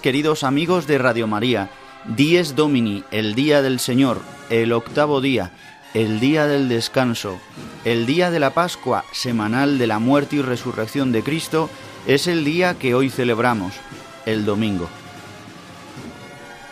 [0.00, 1.68] Queridos amigos de Radio María.
[2.04, 5.50] Dies Domini, el día del Señor, el octavo día,
[5.92, 7.38] el día del descanso,
[7.84, 11.68] el día de la Pascua, semanal de la muerte y resurrección de Cristo,
[12.06, 13.74] es el día que hoy celebramos,
[14.24, 14.88] el domingo.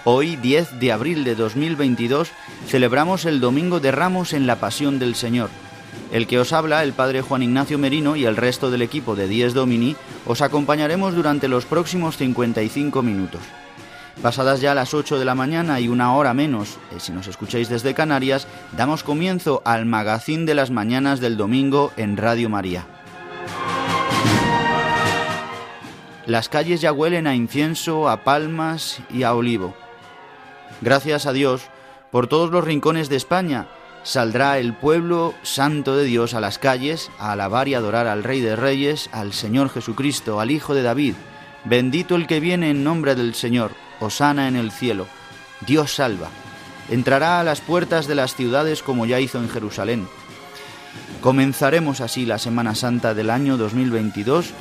[0.05, 2.31] Hoy, 10 de abril de 2022,
[2.67, 5.51] celebramos el Domingo de Ramos en la Pasión del Señor.
[6.13, 9.29] El que os habla, el Padre Juan Ignacio Merino y el resto del equipo de
[9.29, 9.95] Dies Domini,
[10.27, 13.41] os acompañaremos durante los próximos 55 minutos.
[14.21, 17.69] Pasadas ya las 8 de la mañana y una hora menos, eh, si nos escucháis
[17.69, 22.87] desde Canarias, damos comienzo al magazín de las mañanas del domingo en Radio María.
[26.27, 29.75] Las calles ya huelen a incienso, a palmas y a olivo.
[30.81, 31.63] Gracias a Dios
[32.11, 33.69] por todos los rincones de España,
[34.03, 38.41] saldrá el pueblo santo de Dios a las calles a alabar y adorar al Rey
[38.41, 41.15] de Reyes, al Señor Jesucristo, al Hijo de David.
[41.65, 45.07] Bendito el que viene en nombre del Señor, Osana en el cielo.
[45.67, 46.29] Dios salva.
[46.89, 50.09] Entrará a las puertas de las ciudades como ya hizo en Jerusalén.
[51.21, 54.53] Comenzaremos así la Semana Santa del año 2022,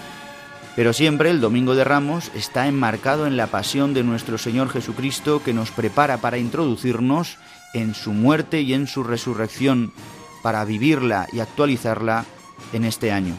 [0.75, 5.41] pero siempre el Domingo de Ramos está enmarcado en la pasión de nuestro Señor Jesucristo
[5.41, 7.38] que nos prepara para introducirnos
[7.74, 9.94] en su muerte y en su resurrección
[10.41, 12.25] para vivirla y actualizarla
[12.74, 13.38] en este año.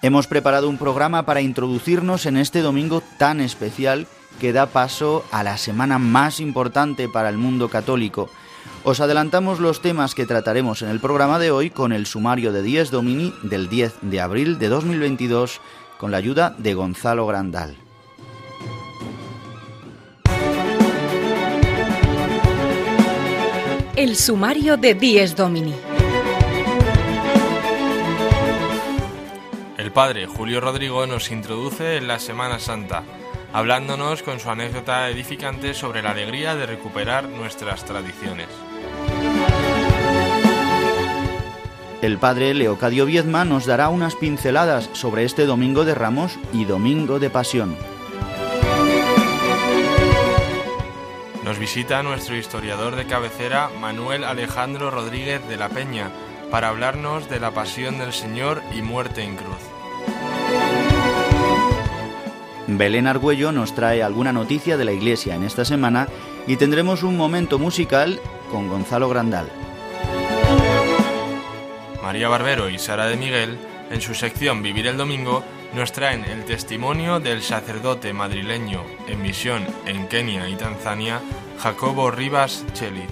[0.00, 4.06] Hemos preparado un programa para introducirnos en este domingo tan especial
[4.40, 8.30] que da paso a la semana más importante para el mundo católico.
[8.84, 12.62] Os adelantamos los temas que trataremos en el programa de hoy con el sumario de
[12.62, 15.60] 10 Domini del 10 de abril de 2022
[15.98, 17.87] con la ayuda de Gonzalo Grandal.
[23.98, 25.74] El sumario de Dies Domini.
[29.76, 33.02] El padre Julio Rodrigo nos introduce en la Semana Santa,
[33.52, 38.46] hablándonos con su anécdota edificante sobre la alegría de recuperar nuestras tradiciones.
[42.00, 47.18] El padre Leocadio Viezma nos dará unas pinceladas sobre este Domingo de Ramos y Domingo
[47.18, 47.74] de Pasión.
[51.58, 56.12] Nos visita nuestro historiador de cabecera Manuel Alejandro Rodríguez de la Peña
[56.52, 59.58] para hablarnos de la pasión del Señor y muerte en cruz.
[62.68, 66.06] Belén Argüello nos trae alguna noticia de la Iglesia en esta semana
[66.46, 68.20] y tendremos un momento musical
[68.52, 69.50] con Gonzalo Grandal.
[72.00, 73.58] María Barbero y Sara de Miguel,
[73.90, 75.42] en su sección Vivir el Domingo,
[75.74, 81.20] nos traen el testimonio del sacerdote madrileño en misión en Kenia y Tanzania,
[81.60, 83.10] Jacobo Rivas Chelit.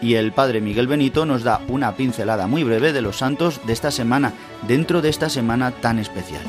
[0.00, 3.72] Y el padre Miguel Benito nos da una pincelada muy breve de los santos de
[3.72, 4.34] esta semana,
[4.68, 6.42] dentro de esta semana tan especial.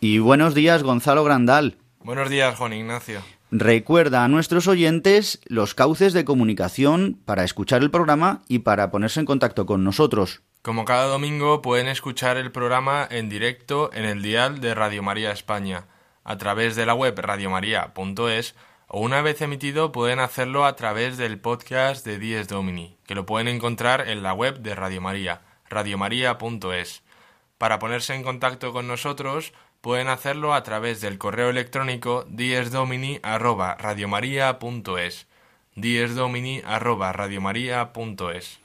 [0.00, 1.78] Y buenos días, Gonzalo Grandal.
[2.00, 3.22] Buenos días, Juan Ignacio.
[3.54, 9.20] Recuerda a nuestros oyentes los cauces de comunicación para escuchar el programa y para ponerse
[9.20, 10.40] en contacto con nosotros.
[10.62, 15.32] Como cada domingo pueden escuchar el programa en directo en el dial de Radio María
[15.32, 15.84] España,
[16.24, 18.54] a través de la web radiomaria.es
[18.88, 23.26] o una vez emitido pueden hacerlo a través del podcast de Dies Domini, que lo
[23.26, 27.02] pueden encontrar en la web de Radio María, radiomaria.es.
[27.58, 29.52] Para ponerse en contacto con nosotros
[29.82, 35.26] pueden hacerlo a través del correo electrónico diesdomini@radiomaria.es.
[35.74, 38.62] diesdomini@radiomaria.es.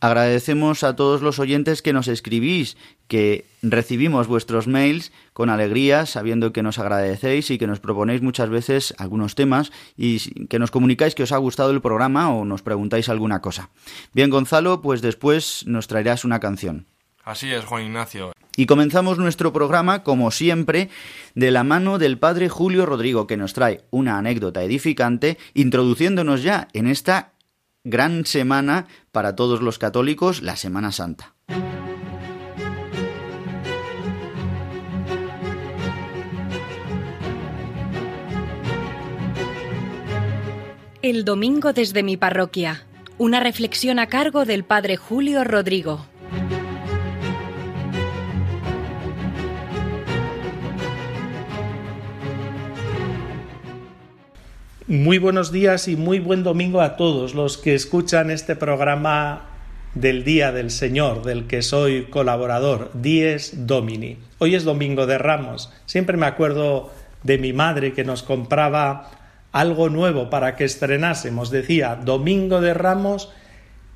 [0.00, 2.76] Agradecemos a todos los oyentes que nos escribís,
[3.08, 8.48] que recibimos vuestros mails con alegría, sabiendo que nos agradecéis y que nos proponéis muchas
[8.50, 12.60] veces algunos temas y que nos comunicáis que os ha gustado el programa o nos
[12.62, 13.70] preguntáis alguna cosa.
[14.12, 16.84] Bien, Gonzalo, pues después nos traerás una canción.
[17.24, 18.33] Así es, Juan Ignacio.
[18.56, 20.88] Y comenzamos nuestro programa, como siempre,
[21.34, 26.68] de la mano del padre Julio Rodrigo, que nos trae una anécdota edificante, introduciéndonos ya
[26.72, 27.32] en esta
[27.82, 31.34] gran semana para todos los católicos, la Semana Santa.
[41.02, 42.86] El domingo desde mi parroquia.
[43.18, 46.06] Una reflexión a cargo del Padre Julio Rodrigo.
[54.86, 59.46] Muy buenos días y muy buen domingo a todos los que escuchan este programa
[59.94, 64.18] del Día del Señor, del que soy colaborador, Dies Domini.
[64.36, 65.72] Hoy es Domingo de Ramos.
[65.86, 66.92] Siempre me acuerdo
[67.22, 69.10] de mi madre que nos compraba
[69.52, 71.50] algo nuevo para que estrenásemos.
[71.50, 73.32] Decía, Domingo de Ramos,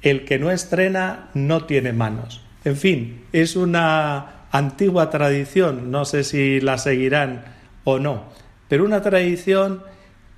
[0.00, 2.40] el que no estrena no tiene manos.
[2.64, 7.44] En fin, es una antigua tradición, no sé si la seguirán
[7.84, 8.24] o no,
[8.68, 9.82] pero una tradición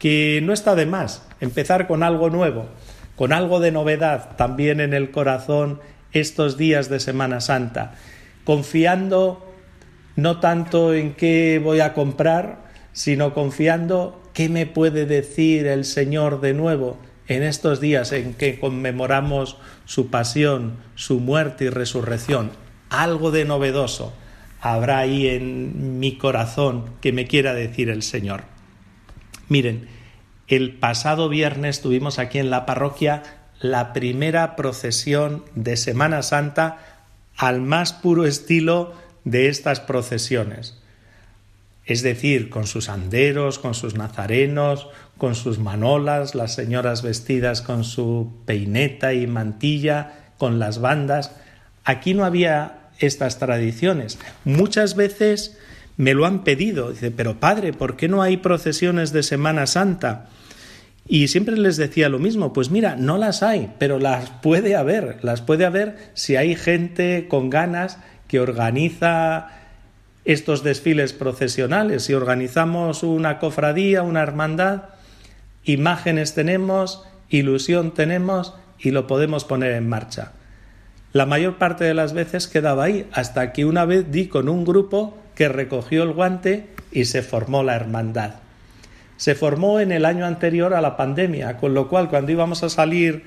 [0.00, 2.66] que no está de más empezar con algo nuevo,
[3.14, 5.78] con algo de novedad también en el corazón
[6.10, 7.94] estos días de Semana Santa,
[8.42, 9.46] confiando
[10.16, 16.40] no tanto en qué voy a comprar, sino confiando ¿Qué me puede decir el Señor
[16.40, 19.56] de nuevo en estos días en que conmemoramos
[19.86, 22.50] su pasión, su muerte y resurrección?
[22.90, 24.12] Algo de novedoso
[24.60, 28.44] habrá ahí en mi corazón que me quiera decir el Señor.
[29.50, 29.88] Miren,
[30.48, 33.22] el pasado viernes tuvimos aquí en la parroquia
[33.60, 36.78] la primera procesión de Semana Santa
[37.36, 38.94] al más puro estilo
[39.24, 40.80] de estas procesiones
[41.90, 44.86] es decir, con sus anderos, con sus nazarenos,
[45.18, 51.32] con sus manolas, las señoras vestidas con su peineta y mantilla, con las bandas.
[51.84, 54.20] Aquí no había estas tradiciones.
[54.44, 55.58] Muchas veces
[55.96, 56.90] me lo han pedido.
[56.90, 60.28] Dice, pero padre, ¿por qué no hay procesiones de Semana Santa?
[61.06, 65.18] Y siempre les decía lo mismo, pues mira, no las hay, pero las puede haber,
[65.22, 67.98] las puede haber si hay gente con ganas
[68.28, 69.48] que organiza
[70.24, 72.04] estos desfiles procesionales.
[72.04, 74.82] Si organizamos una cofradía, una hermandad,
[75.64, 80.32] imágenes tenemos, ilusión tenemos y lo podemos poner en marcha.
[81.12, 84.64] La mayor parte de las veces quedaba ahí, hasta que una vez di con un
[84.64, 88.34] grupo que recogió el guante y se formó la hermandad.
[89.16, 92.68] Se formó en el año anterior a la pandemia, con lo cual cuando íbamos a
[92.68, 93.22] salir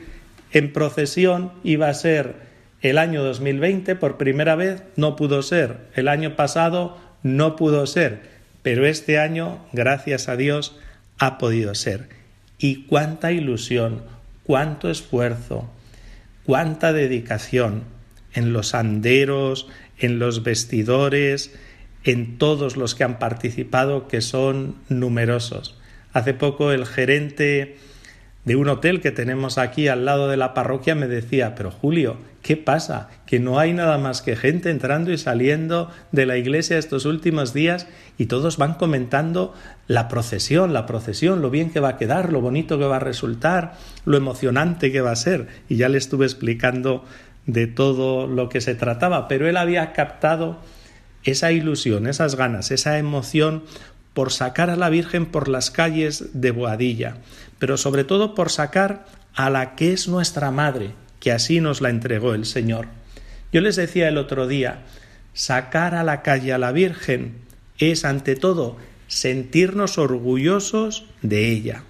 [0.52, 2.36] en procesión iba a ser
[2.84, 8.22] el año 2020 por primera vez no pudo ser, el año pasado no pudo ser,
[8.62, 10.78] pero este año, gracias a Dios,
[11.18, 12.10] ha podido ser.
[12.60, 14.04] Y cuánta ilusión,
[14.44, 15.68] cuánto esfuerzo,
[16.46, 17.86] cuánta dedicación
[18.36, 19.68] en los anderos,
[19.98, 21.56] en los vestidores,
[22.04, 25.78] en todos los que han participado, que son numerosos.
[26.12, 27.78] Hace poco el gerente
[28.46, 32.18] de un hotel que tenemos aquí al lado de la parroquia me decía, pero Julio,
[32.42, 33.10] ¿qué pasa?
[33.26, 37.54] Que no hay nada más que gente entrando y saliendo de la iglesia estos últimos
[37.54, 37.88] días
[38.18, 39.54] y todos van comentando
[39.88, 43.00] la procesión, la procesión, lo bien que va a quedar, lo bonito que va a
[43.00, 45.48] resultar, lo emocionante que va a ser.
[45.70, 47.06] Y ya le estuve explicando
[47.46, 50.60] de todo lo que se trataba, pero él había captado
[51.24, 53.64] esa ilusión, esas ganas, esa emoción
[54.14, 57.18] por sacar a la Virgen por las calles de Boadilla,
[57.60, 61.90] pero sobre todo por sacar a la que es nuestra Madre, que así nos la
[61.90, 62.88] entregó el Señor.
[63.52, 64.82] Yo les decía el otro día,
[65.34, 67.36] sacar a la calle a la Virgen
[67.80, 68.78] es ante todo
[69.08, 71.84] sentirnos orgullosos de ella.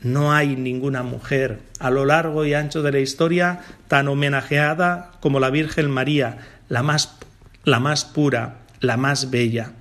[0.00, 5.40] No hay ninguna mujer a lo largo y ancho de la historia tan homenajeada como
[5.40, 6.38] la Virgen María,
[6.68, 7.18] la más,
[7.64, 9.72] la más pura, la más bella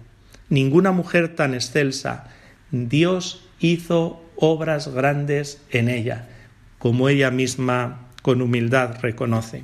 [0.50, 2.26] ninguna mujer tan excelsa.
[2.72, 6.28] Dios hizo obras grandes en ella,
[6.78, 9.64] como ella misma con humildad reconoce.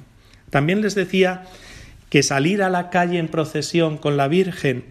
[0.49, 1.43] También les decía
[2.09, 4.85] que salir a la calle en procesión con la Virgen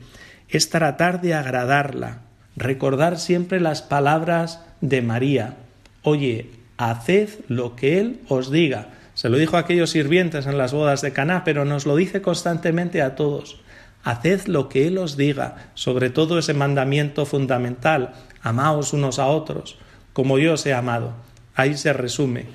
[0.49, 2.23] es tratar de agradarla,
[2.57, 5.57] recordar siempre las palabras de María.
[6.03, 8.89] Oye, haced lo que Él os diga.
[9.23, 12.23] Se lo dijo a aquellos sirvientes en las bodas de Caná, pero nos lo dice
[12.23, 13.61] constantemente a todos.
[14.03, 19.79] Haced lo que Él os diga, sobre todo ese mandamiento fundamental, amaos unos a otros,
[20.13, 21.13] como yo os he amado.
[21.55, 22.47] Ahí se resume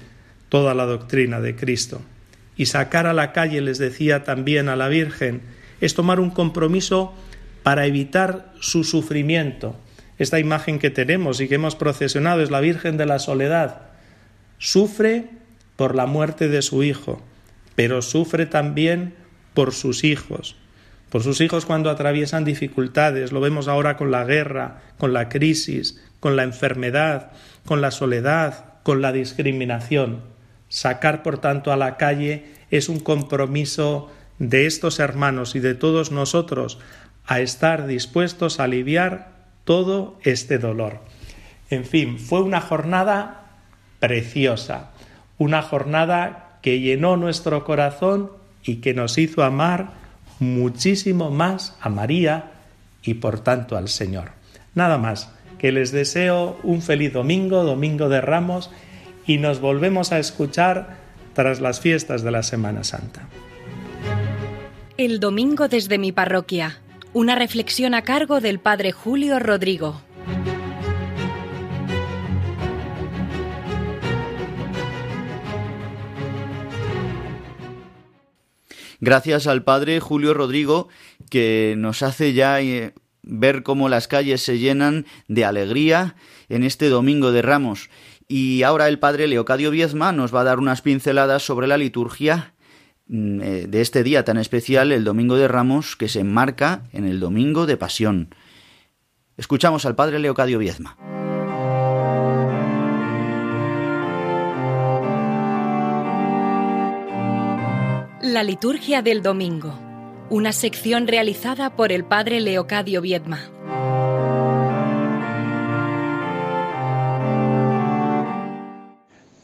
[0.49, 2.01] toda la doctrina de Cristo.
[2.57, 5.43] Y sacar a la calle, les decía también a la Virgen,
[5.79, 7.13] es tomar un compromiso
[7.63, 9.77] para evitar su sufrimiento.
[10.17, 13.83] Esta imagen que tenemos y que hemos procesionado es la Virgen de la Soledad.
[14.57, 15.46] Sufre
[15.77, 17.21] por la muerte de su hijo,
[17.75, 19.15] pero sufre también
[19.53, 20.57] por sus hijos,
[21.09, 26.03] por sus hijos cuando atraviesan dificultades, lo vemos ahora con la guerra, con la crisis,
[26.19, 27.31] con la enfermedad,
[27.65, 30.21] con la soledad, con la discriminación.
[30.67, 36.11] Sacar, por tanto, a la calle es un compromiso de estos hermanos y de todos
[36.11, 36.77] nosotros
[37.25, 39.31] a estar dispuestos a aliviar
[39.63, 41.01] todo este dolor.
[41.69, 43.45] En fin, fue una jornada
[43.99, 44.91] preciosa,
[45.37, 48.31] una jornada que llenó nuestro corazón
[48.63, 49.91] y que nos hizo amar
[50.39, 52.51] muchísimo más a María
[53.03, 54.31] y por tanto al Señor.
[54.75, 58.69] Nada más, que les deseo un feliz domingo, domingo de Ramos,
[59.25, 60.97] y nos volvemos a escuchar
[61.33, 63.27] tras las fiestas de la Semana Santa.
[64.97, 66.79] El domingo desde mi parroquia,
[67.13, 70.01] una reflexión a cargo del Padre Julio Rodrigo.
[78.99, 80.87] Gracias al Padre Julio Rodrigo
[81.29, 86.15] que nos hace ya eh, ver cómo las calles se llenan de alegría
[86.49, 87.89] en este Domingo de Ramos.
[88.27, 92.53] Y ahora el Padre Leocadio Viezma nos va a dar unas pinceladas sobre la liturgia
[93.07, 97.05] mm, eh, de este día tan especial, el Domingo de Ramos, que se enmarca en
[97.05, 98.35] el Domingo de Pasión.
[99.37, 100.97] Escuchamos al Padre Leocadio Viezma.
[108.29, 109.73] La liturgia del domingo,
[110.29, 113.39] una sección realizada por el Padre Leocadio Viedma.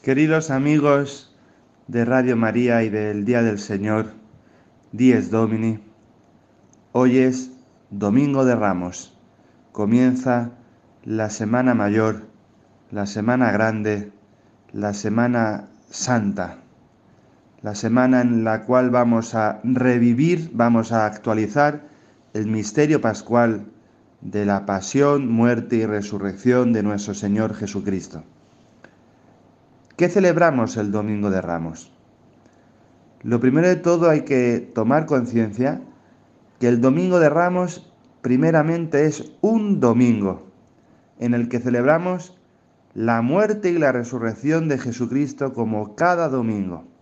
[0.01, 1.33] Queridos amigos
[1.87, 4.11] de Radio María y del Día del Señor,
[4.91, 5.79] Dies Domini,
[6.91, 7.51] hoy es
[7.89, 9.17] Domingo de Ramos,
[9.71, 10.51] comienza
[11.05, 12.27] la Semana Mayor,
[12.91, 14.11] la Semana Grande,
[14.73, 16.62] la Semana Santa
[17.63, 21.87] la semana en la cual vamos a revivir, vamos a actualizar
[22.33, 23.65] el misterio pascual
[24.19, 28.23] de la pasión, muerte y resurrección de nuestro Señor Jesucristo.
[29.95, 31.93] ¿Qué celebramos el Domingo de Ramos?
[33.21, 35.79] Lo primero de todo hay que tomar conciencia
[36.59, 37.89] que el Domingo de Ramos
[38.21, 40.47] primeramente es un domingo
[41.17, 42.37] en el que celebramos
[42.93, 46.92] la muerte y la resurrección de Jesucristo como cada domingo.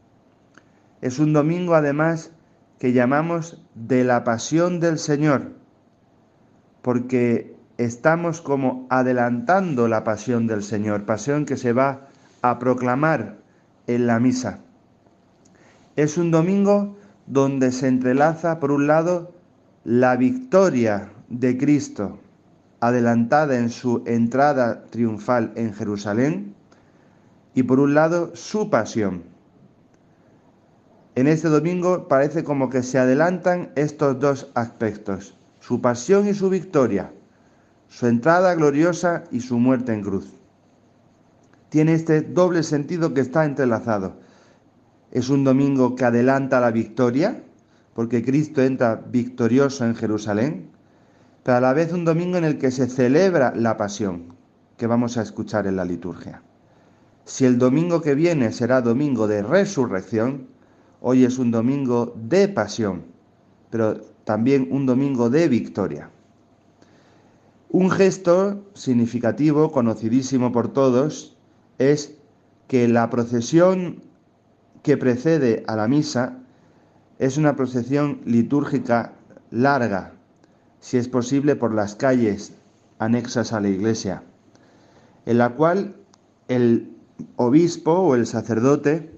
[1.01, 2.31] Es un domingo además
[2.77, 5.53] que llamamos de la pasión del Señor,
[6.83, 12.07] porque estamos como adelantando la pasión del Señor, pasión que se va
[12.43, 13.37] a proclamar
[13.87, 14.59] en la misa.
[15.95, 19.33] Es un domingo donde se entrelaza, por un lado,
[19.83, 22.19] la victoria de Cristo,
[22.79, 26.55] adelantada en su entrada triunfal en Jerusalén,
[27.55, 29.30] y por un lado, su pasión
[31.15, 36.49] en este domingo parece como que se adelantan estos dos aspectos, su pasión y su
[36.49, 37.11] victoria,
[37.89, 40.31] su entrada gloriosa y su muerte en cruz.
[41.67, 44.15] Tiene este doble sentido que está entrelazado.
[45.11, 47.43] Es un domingo que adelanta la victoria,
[47.93, 50.69] porque Cristo entra victorioso en Jerusalén,
[51.43, 54.33] pero a la vez un domingo en el que se celebra la pasión,
[54.77, 56.41] que vamos a escuchar en la liturgia.
[57.25, 60.47] Si el domingo que viene será domingo de resurrección,
[61.03, 63.05] Hoy es un domingo de pasión,
[63.71, 66.11] pero también un domingo de victoria.
[67.69, 71.35] Un gesto significativo, conocidísimo por todos,
[71.79, 72.13] es
[72.67, 74.03] que la procesión
[74.83, 76.37] que precede a la misa
[77.17, 79.13] es una procesión litúrgica
[79.49, 80.13] larga,
[80.81, 82.53] si es posible por las calles
[82.99, 84.21] anexas a la iglesia,
[85.25, 85.95] en la cual
[86.47, 86.95] el
[87.37, 89.15] obispo o el sacerdote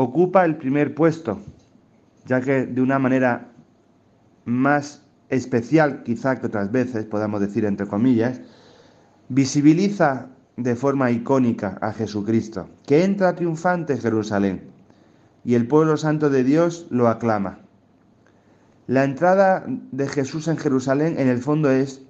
[0.00, 1.40] ocupa el primer puesto,
[2.24, 3.48] ya que de una manera
[4.44, 8.40] más especial quizá que otras veces, podamos decir entre comillas,
[9.28, 14.70] visibiliza de forma icónica a Jesucristo, que entra triunfante en Jerusalén
[15.44, 17.58] y el pueblo santo de Dios lo aclama.
[18.86, 22.02] La entrada de Jesús en Jerusalén en el fondo es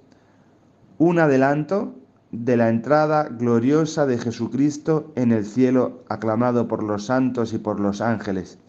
[0.99, 1.95] un adelanto
[2.31, 7.79] de la entrada gloriosa de Jesucristo en el cielo, aclamado por los santos y por
[7.79, 8.59] los ángeles.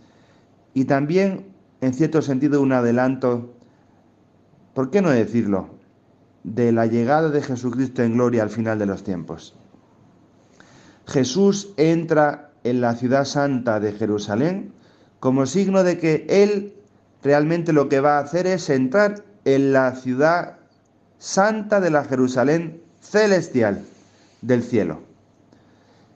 [0.72, 1.46] Y también,
[1.80, 3.52] en cierto sentido, un adelanto,
[4.74, 5.78] ¿por qué no decirlo?,
[6.42, 9.54] de la llegada de Jesucristo en gloria al final de los tiempos.
[11.06, 14.72] Jesús entra en la ciudad santa de Jerusalén
[15.18, 16.74] como signo de que Él
[17.22, 20.56] realmente lo que va a hacer es entrar en la ciudad
[21.18, 23.84] santa de la Jerusalén celestial
[24.40, 25.00] del cielo.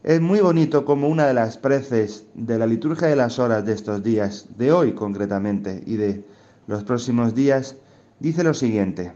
[0.04, 3.72] Es muy bonito como una de las preces de la liturgia de las horas de
[3.72, 6.24] estos días, de hoy concretamente, y de
[6.68, 7.76] los próximos días,
[8.20, 9.12] dice lo siguiente,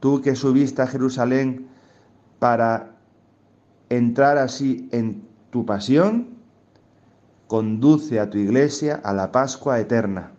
[0.00, 1.66] tú que subiste a Jerusalén
[2.38, 2.92] para
[3.90, 6.28] entrar así en tu pasión,
[7.48, 10.32] conduce a tu iglesia a la Pascua eterna.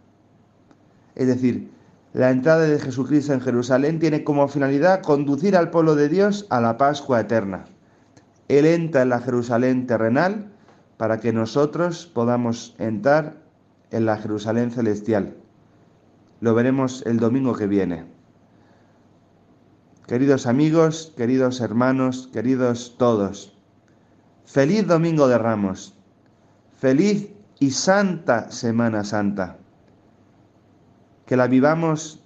[1.13, 1.69] Es decir,
[2.13, 6.59] la entrada de Jesucristo en Jerusalén tiene como finalidad conducir al pueblo de Dios a
[6.59, 7.65] la Pascua eterna.
[8.49, 10.51] Él entra en la Jerusalén terrenal
[10.97, 13.37] para que nosotros podamos entrar
[13.91, 15.35] en la Jerusalén celestial.
[16.41, 18.05] Lo veremos el domingo que viene.
[20.05, 23.57] Queridos amigos, queridos hermanos, queridos todos,
[24.45, 25.97] feliz domingo de ramos.
[26.77, 29.60] Feliz y santa Semana Santa.
[31.31, 32.21] Que la vivamos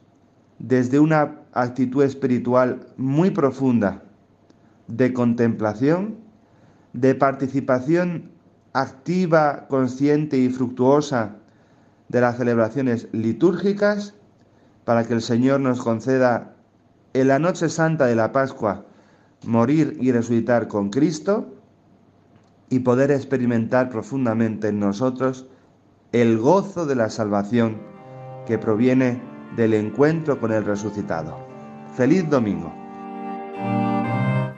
[0.58, 4.02] desde una actitud espiritual muy profunda,
[4.88, 6.16] de contemplación,
[6.94, 8.32] de participación
[8.74, 11.36] activa, consciente y fructuosa
[12.10, 14.16] de las celebraciones litúrgicas,
[14.86, 16.56] para que el Señor nos conceda
[17.14, 18.88] en la noche santa de la Pascua
[19.44, 21.54] morir y resucitar con Cristo
[22.72, 25.46] y poder experimentar profundamente en nosotros
[26.12, 27.94] el gozo de la salvación
[28.46, 29.22] que proviene
[29.56, 31.38] del encuentro con el resucitado.
[31.96, 32.74] Feliz domingo.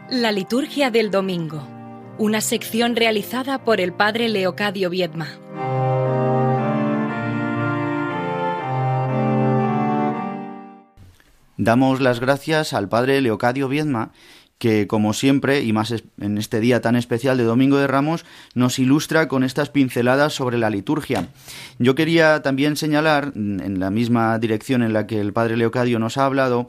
[0.09, 1.61] La liturgia del domingo,
[2.17, 5.27] una sección realizada por el padre Leocadio Viedma.
[11.57, 14.11] Damos las gracias al padre Leocadio Viedma
[14.57, 18.79] que como siempre, y más en este día tan especial de Domingo de Ramos, nos
[18.79, 21.29] ilustra con estas pinceladas sobre la liturgia.
[21.79, 26.17] Yo quería también señalar, en la misma dirección en la que el padre Leocadio nos
[26.17, 26.67] ha hablado,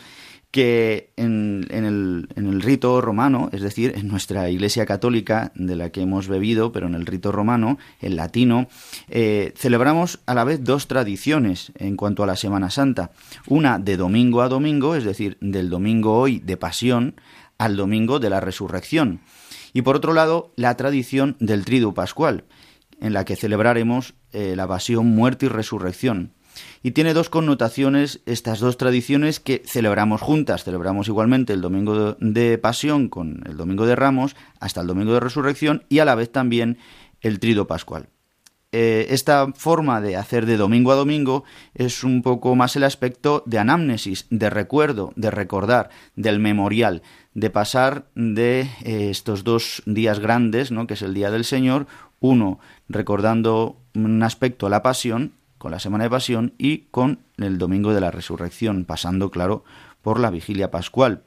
[0.51, 6.27] que en, el, rito romano, es decir, en nuestra Iglesia Católica de la que hemos
[6.27, 8.68] bebido, pero en el rito romano, el latino,
[9.09, 13.11] eh, celebramos a la vez dos tradiciones en cuanto a la Semana Santa.
[13.46, 17.14] Una de domingo a domingo, es decir, del domingo hoy de pasión,
[17.59, 19.21] al domingo de la resurrección.
[19.73, 22.44] Y por otro lado, la tradición del tridu pascual,
[23.01, 26.33] en la que celebraremos eh, la pasión, muerte y resurrección.
[26.83, 30.64] Y tiene dos connotaciones estas dos tradiciones que celebramos juntas.
[30.64, 35.21] Celebramos igualmente el domingo de pasión con el domingo de ramos hasta el domingo de
[35.21, 36.79] resurrección y a la vez también
[37.21, 38.09] el trido pascual.
[38.71, 43.42] Eh, esta forma de hacer de domingo a domingo es un poco más el aspecto
[43.47, 47.03] de anamnesis, de recuerdo, de recordar, del memorial,
[47.38, 50.87] de pasar de eh, estos dos días grandes, ¿no?
[50.87, 51.87] que es el Día del Señor,
[52.20, 57.94] uno recordando un aspecto la pasión, con la Semana de Pasión, y con el Domingo
[57.94, 59.64] de la Resurrección, pasando, claro,
[60.03, 61.22] por la vigilia pascual.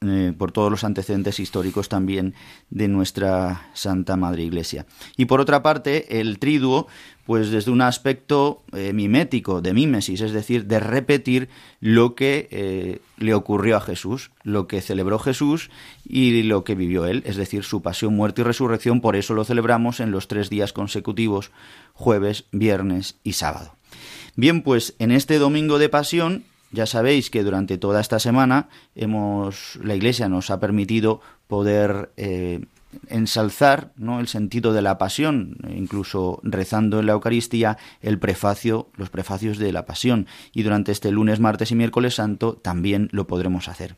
[0.00, 2.34] Eh, por todos los antecedentes históricos también
[2.70, 4.84] de nuestra Santa Madre Iglesia.
[5.16, 6.88] Y por otra parte, el triduo,
[7.24, 12.98] pues desde un aspecto eh, mimético, de mímesis, es decir, de repetir lo que eh,
[13.16, 15.70] le ocurrió a Jesús, lo que celebró Jesús
[16.04, 19.44] y lo que vivió él, es decir, su pasión, muerte y resurrección, por eso lo
[19.44, 21.52] celebramos en los tres días consecutivos,
[21.92, 23.76] jueves, viernes y sábado.
[24.34, 29.78] Bien, pues en este domingo de pasión ya sabéis que durante toda esta semana hemos,
[29.82, 32.64] la Iglesia nos ha permitido poder eh,
[33.08, 34.20] ensalzar ¿no?
[34.20, 39.72] el sentido de la pasión, incluso rezando en la Eucaristía el prefacio, los prefacios de
[39.72, 40.26] la pasión.
[40.52, 43.94] Y durante este lunes, martes y miércoles santo también lo podremos hacer.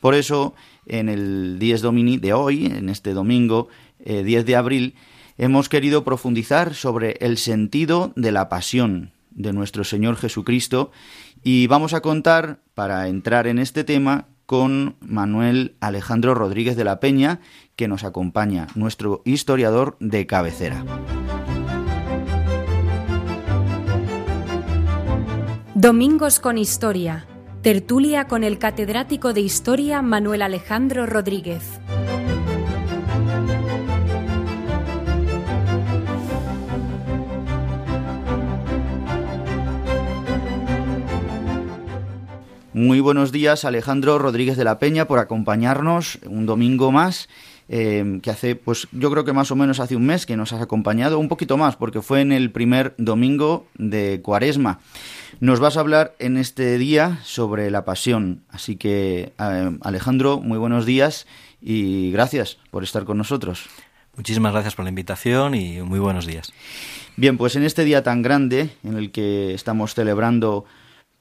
[0.00, 0.54] Por eso,
[0.86, 3.68] en el Dies Domini de hoy, en este domingo
[4.04, 4.94] 10 eh, de abril,
[5.38, 10.92] hemos querido profundizar sobre el sentido de la pasión de nuestro Señor Jesucristo
[11.42, 17.00] y vamos a contar, para entrar en este tema, con Manuel Alejandro Rodríguez de la
[17.00, 17.40] Peña,
[17.76, 20.84] que nos acompaña, nuestro historiador de cabecera.
[25.74, 27.26] Domingos con Historia.
[27.62, 31.62] Tertulia con el catedrático de Historia Manuel Alejandro Rodríguez.
[42.74, 47.28] Muy buenos días, Alejandro Rodríguez de la Peña, por acompañarnos un domingo más.
[47.68, 50.52] Eh, que hace, pues yo creo que más o menos hace un mes que nos
[50.54, 54.80] has acompañado, un poquito más, porque fue en el primer domingo de Cuaresma.
[55.40, 58.42] Nos vas a hablar en este día sobre la pasión.
[58.48, 61.26] Así que, eh, Alejandro, muy buenos días
[61.60, 63.68] y gracias por estar con nosotros.
[64.16, 66.52] Muchísimas gracias por la invitación y muy buenos días.
[67.16, 70.64] Bien, pues en este día tan grande en el que estamos celebrando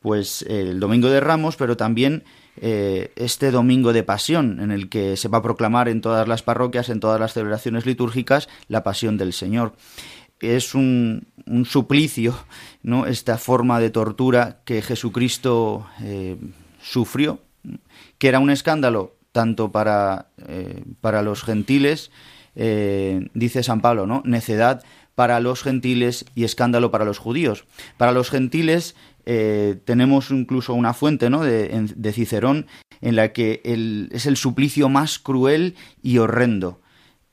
[0.02, 2.24] pues el Domingo de Ramos, pero también
[2.58, 6.42] eh, este Domingo de Pasión, en el que se va a proclamar en todas las
[6.42, 9.74] parroquias, en todas las celebraciones litúrgicas, la Pasión del Señor.
[10.40, 11.28] Es un,
[11.66, 12.36] suplicio,
[12.82, 13.06] ¿no?
[13.06, 16.38] Esta forma de tortura que Jesucristo eh,
[16.82, 17.40] sufrió,
[18.18, 22.12] que era un escándalo tanto para, eh, para los gentiles,
[22.54, 24.24] dice San Pablo, ¿no?
[24.26, 24.84] Necedad
[25.16, 27.66] para los gentiles y escándalo para los judíos.
[27.98, 31.42] Para los gentiles eh, tenemos incluso una fuente ¿no?
[31.44, 32.68] de, Cicerón
[33.02, 33.62] en la que
[34.12, 36.80] es el suplicio más cruel y horrendo.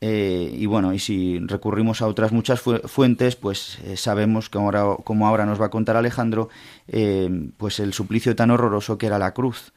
[0.01, 4.85] Eh, y bueno, y si recurrimos a otras muchas fuentes, pues eh, sabemos, que ahora,
[5.03, 6.49] como ahora nos va a contar Alejandro,
[7.57, 9.73] pues el suplicio tan horroroso que era la cruz.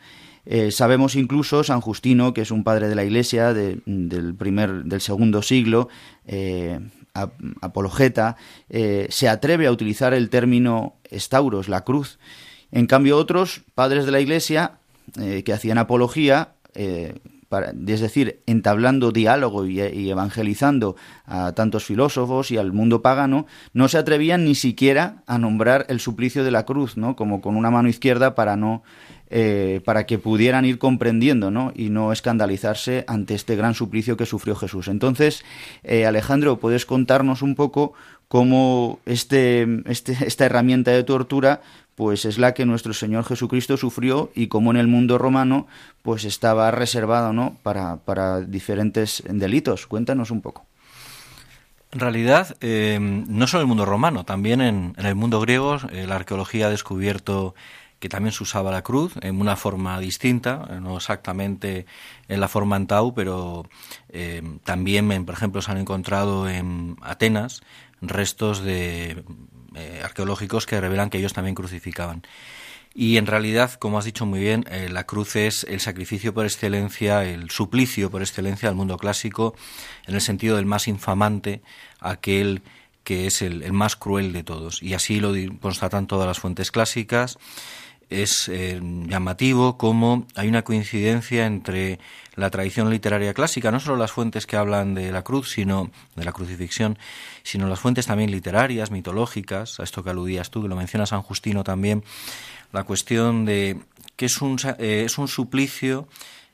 [0.69, 5.41] sabemos incluso San Justino, que es un padre de la Iglesia del primer, del segundo
[5.41, 5.89] siglo,
[7.13, 8.38] apologeta,
[8.69, 12.19] eh, se atreve a utilizar el término estauros, la cruz.
[12.71, 14.80] En cambio, otros padres de la Iglesia
[15.19, 17.15] eh, que hacían apología, eh,
[17.86, 20.95] es decir, entablando diálogo y, evangelizando
[21.26, 26.00] a tantos filósofos y al mundo pagano, no se atrevían ni siquiera a nombrar el
[26.00, 27.17] suplicio de la cruz, ¿no?
[27.17, 28.84] Como con una mano izquierda para no
[29.34, 31.72] eh, para que pudieran ir comprendiendo ¿no?
[31.74, 34.89] y no escandalizarse ante este gran suplicio que sufrió Jesús.
[34.89, 35.46] Entonces,
[35.84, 37.94] eh, Alejandro, ¿puedes contarnos un poco
[38.28, 41.62] cómo este, este, esta herramienta de tortura
[41.96, 45.65] pues es la que nuestro Señor Jesucristo sufrió y cómo en el mundo romano
[46.02, 47.56] pues estaba reservado ¿no?
[47.63, 49.88] para, para diferentes delitos.
[49.88, 50.65] Cuéntanos un poco.
[51.94, 56.15] En realidad, eh, no solo en el mundo romano, también en el mundo griego, la
[56.17, 57.56] arqueología ha descubierto
[58.02, 61.86] que también se usaba la cruz en una forma distinta, no exactamente
[62.28, 63.70] en la forma en tau, pero
[64.10, 67.62] eh, también, por ejemplo, se han encontrado en Atenas
[68.02, 69.24] restos de
[69.76, 72.24] eh, arqueológicos que revelan que ellos también crucificaban.
[72.96, 76.46] Y en realidad, como has dicho muy bien, eh, la cruz es el sacrificio por
[76.46, 79.54] excelencia, el suplicio por excelencia del mundo clásico,
[80.08, 81.62] en el sentido del más infamante,
[82.00, 82.64] aquel
[83.04, 84.82] que es el más cruel de todos.
[84.82, 87.38] Y así lo constatan todas las fuentes clásicas
[88.12, 92.00] es eh, llamativo cómo hay una coincidencia entre
[92.36, 96.26] la tradición literaria clásica, no solo las fuentes que hablan de la cruz, sino de
[96.26, 96.97] la crucifixión,
[97.43, 101.21] sino las fuentes también literarias, mitológicas, a esto que aludías tú, que lo menciona San
[101.21, 102.04] Justino también,
[102.74, 103.80] la cuestión de
[104.17, 106.08] que es un, eh, es un suplicio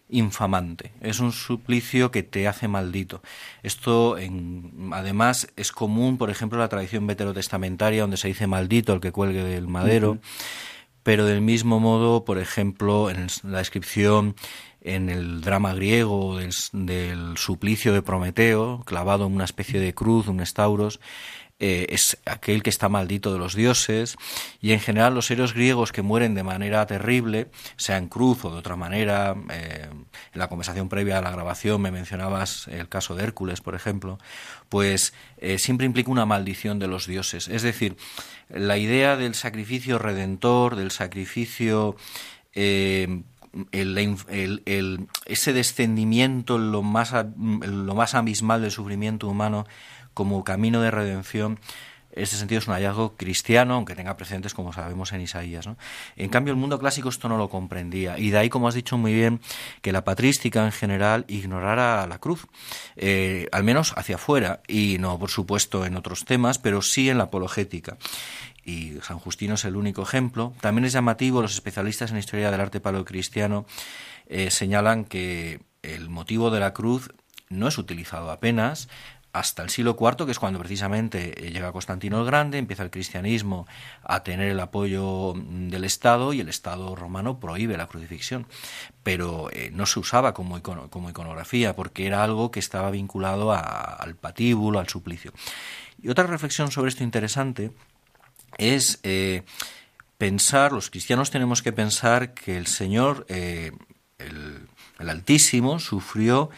[0.09, 3.21] infamante, es un suplicio que te hace maldito.
[3.63, 8.93] Esto, en, además, es común, por ejemplo, en la tradición veterotestamentaria, donde se dice maldito
[8.93, 10.19] el que cuelgue del madero
[11.07, 14.35] pero del mismo modo, por ejemplo, en la descripción
[14.81, 20.41] en el drama griego del, suplicio de Prometeo, clavado en una especie de cruz, un
[20.41, 20.99] estauros,
[21.59, 24.15] eh, es aquel que está maldito de los dioses,
[24.61, 28.51] y en general los héroes griegos que mueren de manera terrible, sea en cruz o
[28.51, 33.15] de otra manera, eh, en la conversación previa a la grabación me mencionabas el caso
[33.15, 34.19] de Hércules, por ejemplo,
[34.69, 37.47] pues eh, siempre implica una maldición de los dioses.
[37.47, 37.97] Es decir,
[38.49, 41.95] la idea del sacrificio redentor, del sacrificio...
[42.53, 43.23] Eh,
[45.25, 49.65] ese descendimiento lo más, lo más abismal del sufrimiento humano
[50.17, 51.60] como camino de redención
[52.12, 55.69] este sentido es un hallazgo cristiano, aunque tenga precedentes como sabemos en Isaías.
[56.15, 58.17] En cambio, el mundo clásico esto no lo comprendía.
[58.17, 59.39] Y de ahí, como has dicho muy bien,
[59.84, 62.47] que la patrística en general ignorara la cruz,
[62.95, 67.19] eh, al menos hacia afuera, y no, por supuesto, en otros temas, pero sí en
[67.19, 67.97] la apologética
[68.65, 70.53] y San Justino es el único ejemplo.
[70.60, 73.67] También es llamativo, los especialistas en historia del arte paleocristiano
[74.25, 77.12] eh, señalan que el motivo de la cruz
[77.49, 78.89] no es utilizado apenas,
[79.33, 82.89] hasta el siglo IV, que es cuando precisamente eh, llega Constantino el Grande, empieza el
[82.89, 83.67] cristianismo
[84.03, 88.47] a tener el apoyo mm, del Estado y el Estado romano prohíbe la crucifixión.
[89.03, 94.79] Pero eh, no se usaba como, iconografía porque era algo que estaba vinculado al patíbulo,
[94.79, 95.33] al suplicio.
[96.01, 97.71] Y otra reflexión sobre esto interesante
[98.57, 99.43] es eh,
[100.17, 106.49] pensar, los cristianos tenemos que pensar que el Señor, el Altísimo, sufrió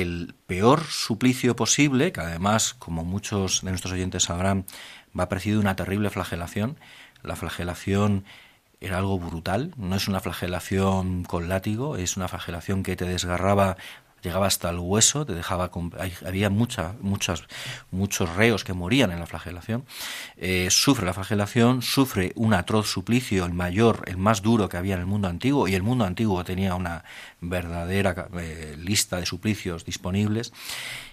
[0.00, 4.66] el peor suplicio posible, que además, como muchos de nuestros oyentes sabrán,
[5.18, 6.78] va precedido una terrible flagelación.
[7.22, 8.24] La flagelación
[8.80, 13.76] era algo brutal, no es una flagelación con látigo, es una flagelación que te desgarraba
[14.24, 15.70] llegaba hasta el hueso, te dejaba
[16.26, 17.44] había mucha, muchas,
[17.90, 19.84] muchos reos que morían en la flagelación.
[20.38, 24.94] Eh, sufre la flagelación, sufre un atroz suplicio, el mayor, el más duro que había
[24.94, 27.04] en el mundo antiguo, y el mundo antiguo tenía una
[27.40, 30.52] verdadera eh, lista de suplicios disponibles.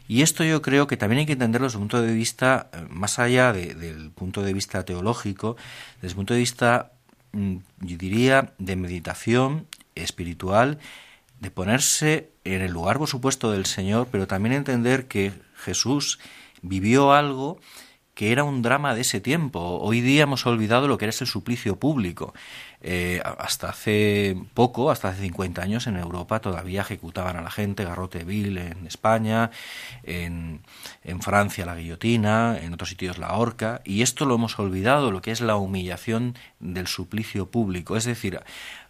[0.07, 2.85] Y esto yo creo que también hay que entenderlo desde un punto de vista, eh,
[2.89, 5.57] más allá del punto de vista teológico,
[5.95, 6.93] desde el punto de vista,
[7.33, 10.79] mm, yo diría, de meditación espiritual,
[11.41, 16.19] de ponerse en el lugar, por supuesto, del Señor, pero también entender que Jesús
[16.61, 17.59] vivió algo
[18.13, 19.79] que era un drama de ese tiempo.
[19.79, 22.33] Hoy día hemos olvidado lo que era el suplicio público.
[22.81, 27.85] Eh, hasta hace poco, hasta hace 50 años, en Europa todavía ejecutaban a la gente,
[27.85, 29.51] garrote vil en España,
[30.03, 30.61] en,
[31.03, 35.21] en Francia la guillotina, en otros sitios la horca, y esto lo hemos olvidado, lo
[35.21, 37.95] que es la humillación del suplicio público.
[37.95, 38.41] Es decir,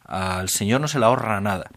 [0.03, 1.69] al Señor no se le ahorra nada.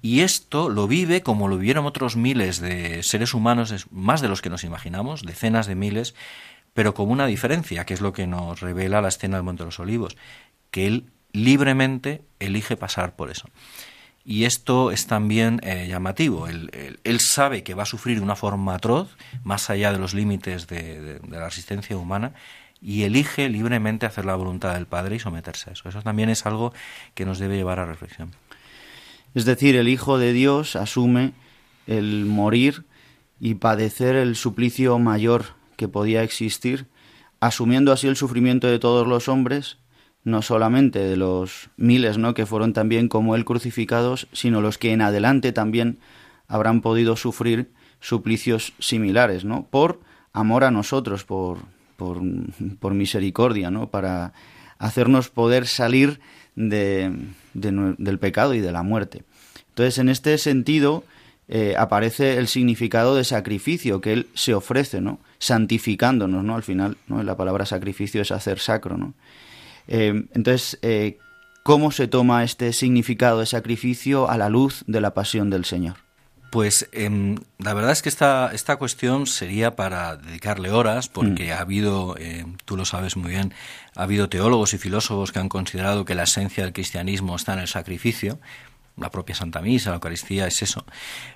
[0.00, 4.42] Y esto lo vive como lo vivieron otros miles de seres humanos, más de los
[4.42, 6.14] que nos imaginamos, decenas de miles,
[6.74, 9.66] pero con una diferencia, que es lo que nos revela la escena del Monte de
[9.66, 10.16] los Olivos,
[10.70, 13.48] que él libremente elige pasar por eso.
[14.24, 16.48] Y esto es también eh, llamativo.
[16.48, 20.66] Él, sabe que va a sufrir de una forma atroz, más allá de los límites
[20.66, 22.34] de, de la resistencia humana,
[22.80, 25.88] y elige libremente hacer la voluntad del Padre y someterse a eso.
[25.88, 26.72] Eso también es algo
[27.14, 28.32] que nos debe llevar a reflexión.
[29.34, 31.32] Es decir, el Hijo de Dios asume
[31.86, 32.84] el morir
[33.40, 35.44] y padecer el suplicio mayor
[35.76, 36.86] que podía existir,
[37.40, 39.78] asumiendo así el sufrimiento de todos los hombres,
[40.24, 42.34] no solamente de los miles ¿no?
[42.34, 45.98] que fueron también como él crucificados, sino los que en adelante también
[46.48, 49.66] habrán podido sufrir suplicios similares, ¿no?
[49.70, 50.00] por
[50.32, 51.58] amor a nosotros, por,
[51.96, 52.20] por,
[52.78, 53.88] por misericordia, ¿no?
[53.88, 54.32] para
[54.78, 56.20] hacernos poder salir
[56.58, 57.12] de,
[57.54, 59.22] del pecado y de la muerte.
[59.70, 61.04] Entonces, en este sentido,
[61.46, 65.20] eh, aparece el significado de sacrificio que Él se ofrece, ¿no?
[65.38, 66.56] santificándonos, ¿no?
[66.56, 67.22] Al final, ¿no?
[67.22, 69.14] la palabra sacrificio es hacer sacro, ¿no?
[69.86, 71.18] Eh, entonces, eh,
[71.62, 76.07] ¿cómo se toma este significado de sacrificio a la luz de la pasión del Señor?
[76.50, 81.52] Pues em, la verdad es que esta, esta cuestión sería para dedicarle horas, porque mm.
[81.52, 83.52] ha habido, eh, tú lo sabes muy bien,
[83.94, 87.60] ha habido teólogos y filósofos que han considerado que la esencia del cristianismo está en
[87.60, 88.38] el sacrificio.
[88.96, 90.84] La propia Santa Misa, la Eucaristía, es eso,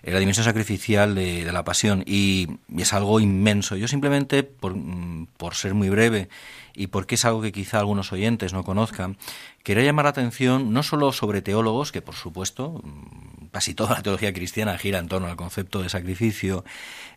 [0.03, 3.77] la dimensión sacrificial de, la pasión, y, es algo inmenso.
[3.77, 6.29] Yo simplemente, por, mm, por ser muy breve,
[6.75, 9.17] y porque es algo que quizá algunos oyentes no conozcan,
[9.63, 14.03] quería llamar la atención no solo sobre teólogos, que por supuesto mm, casi toda la
[14.03, 16.65] teología cristiana gira en torno al concepto de sacrificio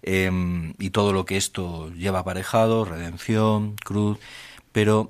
[0.04, 4.20] em, y todo lo que esto lleva aparejado, redención, cruz,
[4.72, 5.10] pero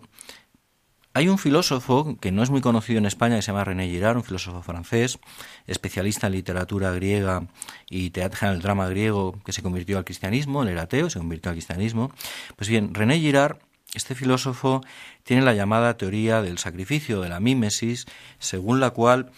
[1.14, 4.18] hay un filósofo que no es muy conocido en España que se llama René Girard,
[4.18, 5.18] un filósofo francés,
[5.66, 7.48] especialista en literatura griega
[7.90, 11.20] y teatro en el drama griego, que se convirtió al cristianismo, él era ateo, se
[11.20, 12.12] convirtió al cristianismo.
[12.58, 13.60] Pues bien, René Girard
[13.96, 14.82] este filósofo
[15.24, 18.06] tiene la llamada teoría del sacrificio, de la mímesis,
[18.40, 19.32] según la cual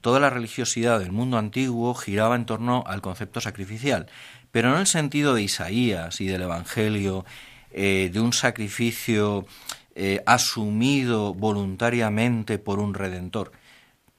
[0.00, 4.06] toda la religiosidad del mundo antiguo giraba en torno al concepto sacrificial,
[4.50, 7.24] pero no en el sentido de Isaías y del Evangelio,
[7.72, 9.46] eh, de un sacrificio
[9.94, 13.52] eh, asumido voluntariamente por un redentor,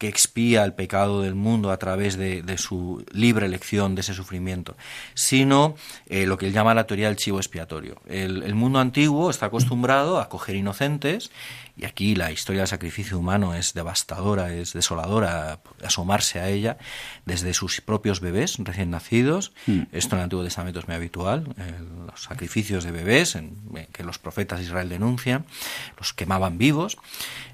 [0.02, 4.76] que expía el pecado del mundo a través de, su libre elección de ese sufrimiento,
[5.14, 5.76] sino
[6.08, 8.02] eh, lo que él llama la teoría del chivo expiatorio.
[8.08, 11.30] El, mundo antiguo está acostumbrado a coger inocentes,
[11.78, 16.80] y aquí la historia del sacrificio humano es devastadora, es desoladora, asomarse a ella,
[17.28, 19.82] desde sus propios bebés recién nacidos, mm.
[19.92, 21.54] esto en el Antiguo Testamento es muy habitual,
[22.08, 23.38] los sacrificios de bebés
[23.92, 25.46] que los profetas de Israel denuncian,
[26.00, 26.98] los quemaban vivos,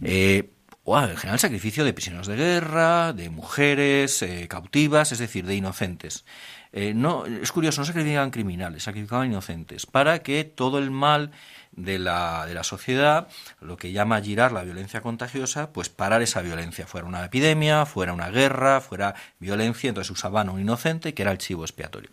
[0.01, 0.51] eh,
[0.89, 5.53] o en general sacrificio de prisioneros de guerra, de mujeres eh, cautivas, es decir, de
[5.53, 6.23] inocentes.
[6.71, 11.31] Eh, no, es curioso, no sacrificaban criminales, sacrificaban inocentes, para que todo el mal
[11.73, 13.27] de la, de la sociedad,
[13.59, 18.13] lo que llama girar la violencia contagiosa, pues parar esa violencia, fuera una epidemia, fuera
[18.13, 22.11] una guerra, fuera violencia, entonces usaban un inocente que era el chivo expiatorio.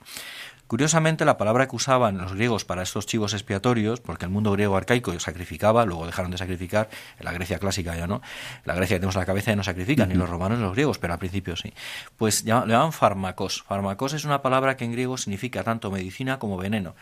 [0.66, 4.76] Curiosamente, la palabra que usaban los griegos para estos chivos expiatorios, porque el mundo griego
[4.76, 8.22] arcaico sacrificaba, luego dejaron de sacrificar, en la Grecia clásica ya no,
[8.64, 10.72] la Grecia que tenemos en la cabeza ya no sacrifican, ni los romanos ni los
[10.72, 11.72] griegos, pero al principio sí.
[12.16, 13.62] Pues le llaman fármacos.
[13.62, 16.94] Fármacos es una palabra que en griego significa tanto medicina como veneno.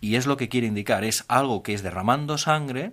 [0.00, 2.92] Y es lo que quiere indicar, es algo que es derramando sangre,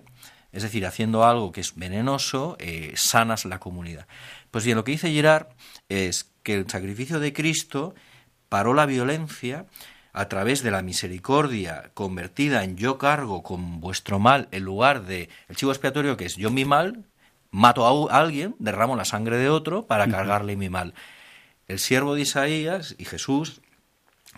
[0.52, 4.06] es decir, haciendo algo que es venenoso, eh, sanas la comunidad.
[4.50, 5.48] Pues bien, lo que dice Girard
[5.88, 7.94] es que el sacrificio de Cristo
[8.48, 9.66] paró la violencia,
[10.16, 15.28] a través de la misericordia convertida en yo cargo con vuestro mal en lugar de
[15.48, 17.04] el chivo expiatorio que es yo mi mal,
[17.50, 20.94] mato a alguien, derramo la sangre de otro para cargarle mi mal.
[21.68, 23.60] El siervo de Isaías y Jesús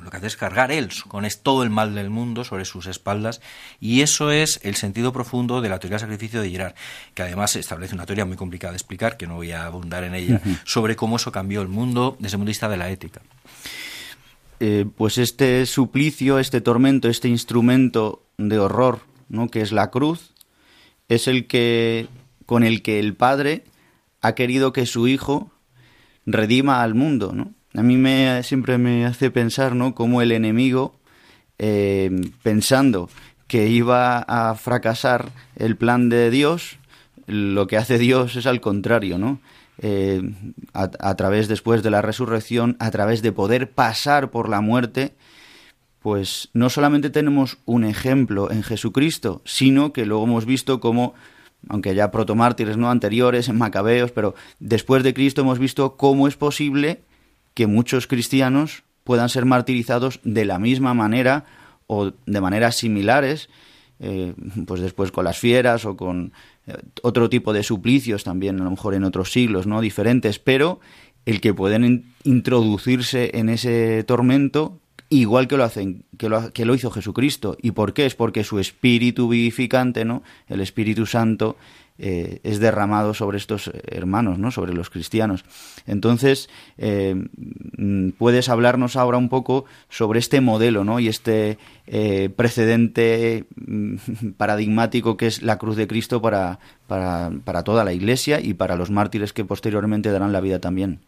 [0.03, 3.41] lo que hace es cargar él con todo el mal del mundo sobre sus espaldas
[3.79, 6.75] y eso es el sentido profundo de la teoría del sacrificio de Girard,
[7.15, 10.15] que además establece una teoría muy complicada de explicar, que no voy a abundar en
[10.15, 13.21] ella, sobre cómo eso cambió el mundo desde el punto de vista de la ética.
[14.61, 19.49] Eh, pues este suplicio, este tormento, este instrumento de horror, ¿no?
[19.49, 20.33] que es la cruz,
[21.09, 22.09] es el que
[22.45, 23.65] con el que el Padre
[24.21, 25.53] ha querido que su Hijo
[26.27, 27.53] redima al mundo, ¿no?
[27.75, 29.95] A mí me, siempre me hace pensar, ¿no?
[29.95, 30.97] Cómo el enemigo,
[31.59, 32.11] eh,
[32.43, 33.09] pensando
[33.47, 36.79] que iba a fracasar el plan de Dios,
[37.27, 39.41] lo que hace Dios es al contrario, ¿no?
[39.81, 40.21] Eh,
[40.73, 45.15] a, través después de la resurrección, a través de poder pasar por la muerte,
[46.01, 51.15] pues no solamente tenemos un ejemplo en Jesucristo, sino que luego hemos visto cómo,
[51.69, 56.37] aunque ya protomártires no anteriores, en Macabeos, pero después de Cristo hemos visto cómo es
[56.37, 57.03] posible
[57.55, 61.45] que muchos cristianos puedan ser martirizados de la misma manera
[61.87, 63.49] o de maneras similares,
[64.01, 64.35] eh,
[64.67, 66.33] pues después con las fieras o con
[67.03, 69.81] otro tipo de suplicios también, a lo mejor en otros siglos, ¿no?
[69.81, 70.81] Diferentes, pero
[71.27, 76.75] el que pueden introducirse en ese tormento igual que lo hacen que lo, que lo
[76.75, 77.57] hizo Jesucristo.
[77.61, 81.57] Y por qué es porque su espíritu vivificante no el Espíritu Santo
[81.99, 84.51] eh, es derramado sobre estos hermanos, ¿no?
[84.51, 85.45] sobre los cristianos.
[85.87, 87.15] Entonces, eh,
[87.77, 91.01] mm, puedes hablarnos ahora un poco sobre este modelo ¿no?
[91.01, 93.97] y este eh, precedente mm,
[94.37, 98.77] paradigmático que es la cruz de Cristo para, para, para toda la Iglesia y para
[98.77, 101.01] los mártires que posteriormente darán la vida también.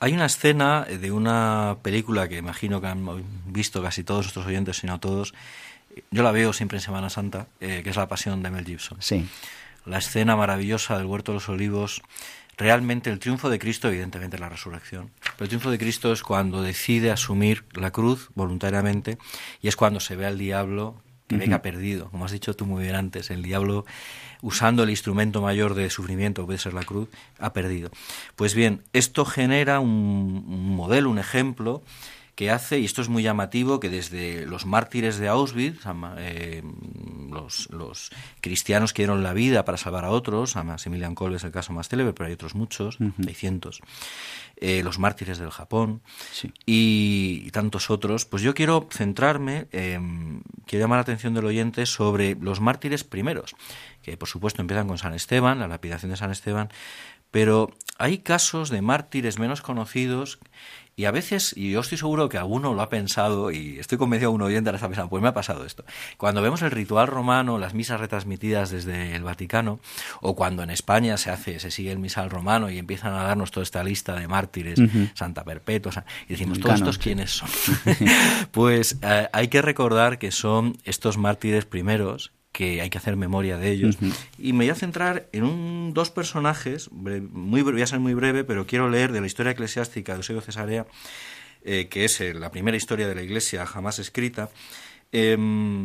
[0.00, 3.06] Hay una escena de una película que imagino que han
[3.46, 5.34] visto casi todos nuestros oyentes, si no todos,
[6.10, 8.98] yo la veo siempre en Semana Santa, eh, que es La Pasión de Mel Gibson.
[9.00, 9.26] Sí.
[9.84, 12.02] La escena maravillosa del Huerto de los Olivos,
[12.56, 16.62] realmente el triunfo de Cristo, evidentemente la resurrección, pero el triunfo de Cristo es cuando
[16.62, 19.18] decide asumir la cruz voluntariamente
[19.62, 22.84] y es cuando se ve al diablo que venga perdido, como has dicho tú muy
[22.84, 23.84] bien antes, el diablo
[24.42, 27.90] usando el instrumento mayor de sufrimiento, que puede ser la cruz, ha perdido.
[28.36, 31.82] Pues bien, esto genera un modelo, un ejemplo
[32.36, 35.80] que hace, y esto es muy llamativo, que desde los mártires de Auschwitz,
[36.18, 36.62] eh,
[37.30, 38.10] los,
[38.42, 41.88] cristianos que dieron la vida para salvar a otros, Maximilian Kolbe es el caso más
[41.88, 43.80] célebre, pero hay otros muchos, hay cientos,
[44.58, 46.02] eh, los mártires del Japón
[46.66, 52.60] y, tantos otros, pues yo quiero centrarme, quiero llamar la atención del oyente sobre los
[52.60, 53.56] mártires primeros,
[54.02, 56.68] que por supuesto empiezan con San Esteban, la lapidación de San Esteban,
[57.30, 60.38] pero hay casos de mártires menos conocidos
[60.98, 64.30] y a veces, y yo estoy seguro que alguno lo ha pensado, y estoy convencido
[64.30, 65.84] que un oyente ahora está pensando, pues me ha pasado esto.
[66.16, 69.78] Cuando vemos el ritual romano, las misas retransmitidas desde el Vaticano,
[70.22, 73.50] o cuando en España se hace, se sigue el misal romano y empiezan a darnos
[73.50, 74.80] toda esta lista de mártires,
[75.12, 77.50] Santa Perpetua, y decimos, ¿todos estos quiénes son?
[78.50, 83.58] pues eh, hay que recordar que son estos mártires primeros que hay que hacer memoria
[83.58, 83.98] de ellos.
[84.38, 88.44] Y me voy a centrar en un, dos personajes, muy, voy a ser muy breve,
[88.44, 90.86] pero quiero leer de la historia eclesiástica de Eusebio Cesarea,
[91.64, 94.48] eh, que es eh, la primera historia de la Iglesia jamás escrita,
[95.12, 95.36] eh,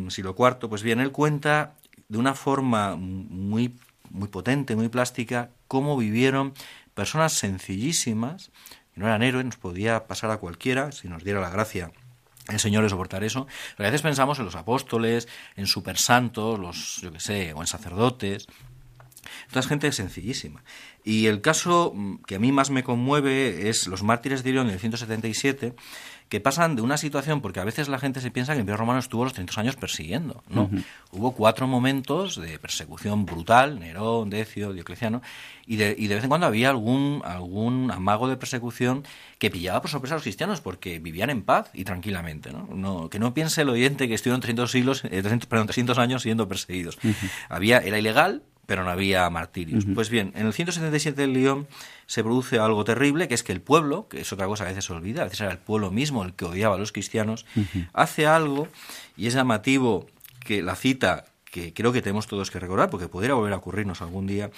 [0.08, 1.74] siglo IV, pues bien, él cuenta
[2.08, 3.76] de una forma muy,
[4.08, 6.54] muy potente, muy plástica, cómo vivieron
[6.94, 8.50] personas sencillísimas,
[8.94, 11.92] no eran héroes, nos podía pasar a cualquiera, si nos diera la gracia
[12.52, 13.46] el Señor soportar eso.
[13.78, 18.46] a veces pensamos en los apóstoles, en supersantos, los, yo qué sé, o en sacerdotes.
[19.50, 20.62] Toda gente sencillísima.
[21.04, 24.68] Y el caso mm, que a mí más me conmueve es los mártires de Irión
[24.68, 25.74] en el 177,
[26.32, 28.78] que pasan de una situación, porque a veces la gente se piensa que el Imperio
[28.78, 30.70] Romano estuvo los 300 años persiguiendo, ¿no?
[31.10, 35.20] Hubo cuatro momentos de persecución brutal, Nerón, Decio, Diocleciano,
[35.66, 39.04] y de, y de vez en cuando había algún, algún amago de persecución
[39.38, 42.66] que pillaba por sorpresa a los cristianos, porque vivían en paz y tranquilamente, ¿no?
[42.74, 46.22] no que no piense el oyente que estuvieron 300 siglos, eh, 300, perdón, 300 años
[46.22, 46.96] siendo perseguidos.
[47.50, 49.84] Había, era ilegal, pero no había martirios.
[49.94, 51.66] Pues bien, en el 177 del León
[52.06, 54.72] se produce algo terrible, que es que el pueblo, que es otra cosa que a
[54.72, 57.44] veces se olvida, a veces era el pueblo mismo el que odiaba a los cristianos,
[57.92, 58.68] hace algo,
[59.16, 60.06] y es llamativo
[60.40, 64.00] que la cita, que creo que tenemos todos que recordar, porque pudiera volver a ocurrirnos
[64.00, 64.50] algún día,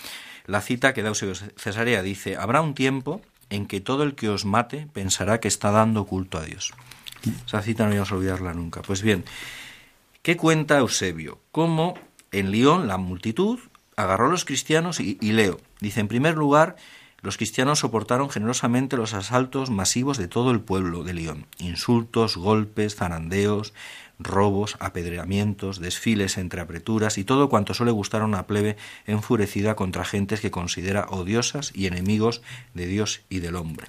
[0.47, 4.29] la cita que da Eusebio Cesarea dice, habrá un tiempo en que todo el que
[4.29, 6.73] os mate pensará que está dando culto a Dios.
[7.47, 8.83] Esa cita no vamos a olvidarla nunca.
[8.83, 9.25] Pues bien,
[10.23, 11.41] ¿qué cuenta Eusebio?
[11.53, 11.95] Cómo
[12.33, 13.59] en León la multitud
[13.97, 15.61] agarró a los cristianos y, leo.
[15.81, 16.77] Dice, en primer lugar,
[17.21, 21.47] los cristianos soportaron generosamente los asaltos masivos de todo el pueblo de León.
[21.59, 23.73] Insultos, golpes, zarandeos,
[24.19, 28.77] robos, apedreamientos, desfiles entre apreturas y todo cuanto suele gustar a una plebe
[29.07, 32.43] enfurecida contra gentes que considera odiosas y enemigos
[32.75, 33.87] de Dios y del hombre.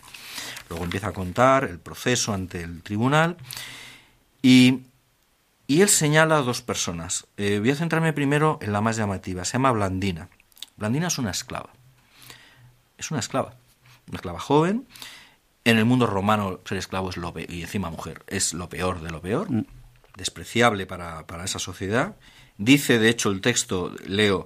[0.69, 3.37] Luego empieza a contar el proceso ante el tribunal
[4.41, 4.81] y,
[5.67, 7.27] él señala a dos personas.
[7.37, 10.29] Eh, voy a centrarme primero en la más llamativa, se llama Blandina.
[10.77, 11.71] Blandina es una esclava.
[12.97, 13.55] Es una esclava,
[14.07, 14.87] una esclava joven.
[15.63, 19.01] En el mundo romano ser esclavo es lo peor, y encima mujer es lo peor
[19.01, 19.65] de lo peor, mm.
[20.15, 22.15] despreciable para, para esa sociedad.
[22.57, 24.45] Dice, de hecho, el texto, leo,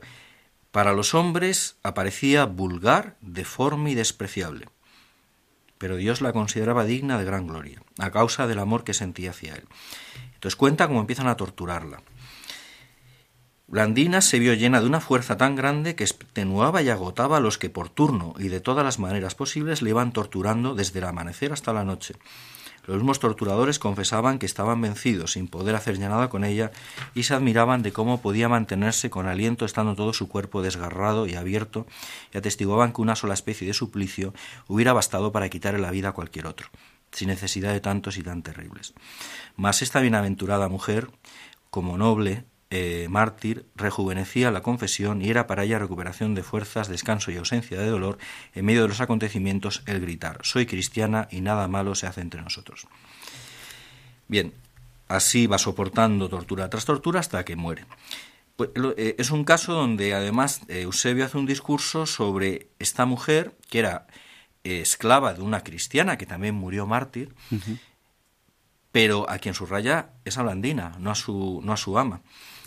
[0.71, 4.67] para los hombres aparecía vulgar, deforme y despreciable
[5.79, 9.55] pero Dios la consideraba digna de gran gloria, a causa del amor que sentía hacia
[9.55, 9.63] él.
[10.39, 12.01] Entonces cuenta cómo empiezan a torturarla.
[13.67, 17.57] Blandina se vio llena de una fuerza tan grande que extenuaba y agotaba a los
[17.57, 21.51] que por turno y de todas las maneras posibles le iban torturando desde el amanecer
[21.51, 22.15] hasta la noche.
[22.87, 26.71] Los mismos torturadores confesaban que estaban vencidos sin poder hacer ya nada con ella
[27.13, 31.35] y se admiraban de cómo podía mantenerse con aliento estando todo su cuerpo desgarrado y
[31.35, 31.85] abierto
[32.33, 34.33] y atestiguaban que una sola especie de suplicio
[34.67, 36.69] hubiera bastado para quitarle la vida a cualquier otro,
[37.11, 38.93] sin necesidad de tantos y tan terribles.
[39.55, 41.09] Mas esta bienaventurada mujer,
[41.69, 47.31] como noble, eh, mártir rejuvenecía la confesión y era para ella recuperación de fuerzas, descanso
[47.31, 48.19] y ausencia de dolor
[48.53, 52.43] en medio de los acontecimientos el gritar, soy cristiana y nada malo se hace entre
[52.43, 52.87] nosotros.
[54.27, 54.53] Bien,
[55.07, 57.85] así va soportando tortura tras tortura hasta que muere.
[58.55, 63.55] Pues, eh, es un caso donde además eh, Eusebio hace un discurso sobre esta mujer
[63.67, 64.05] que era
[64.77, 67.33] esclava de una cristiana que también murió mártir,
[68.91, 72.21] pero a quien subraya es a Blandina, no a su, no a su ama.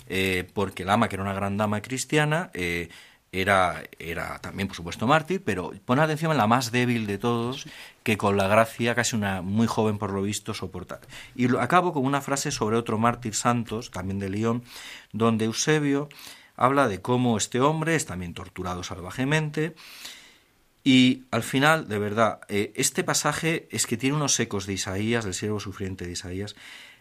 [0.09, 2.89] Eh, porque la ama, que era una gran dama cristiana, eh,
[3.33, 7.67] era, era también, por supuesto, mártir, pero pone atención en la más débil de todos,
[8.03, 11.01] que con la gracia, casi una muy joven por lo visto, soportar.
[11.35, 14.65] Y lo, acabo con una frase sobre otro mártir santos, también de León,
[15.13, 16.11] donde Eusebio
[16.57, 19.75] habla de cómo este hombre es también torturado salvajemente.
[20.85, 25.25] Y al final, de verdad, eh, este pasaje es que tiene unos ecos de Isaías,
[25.25, 26.57] del siervo sufriente de Isaías,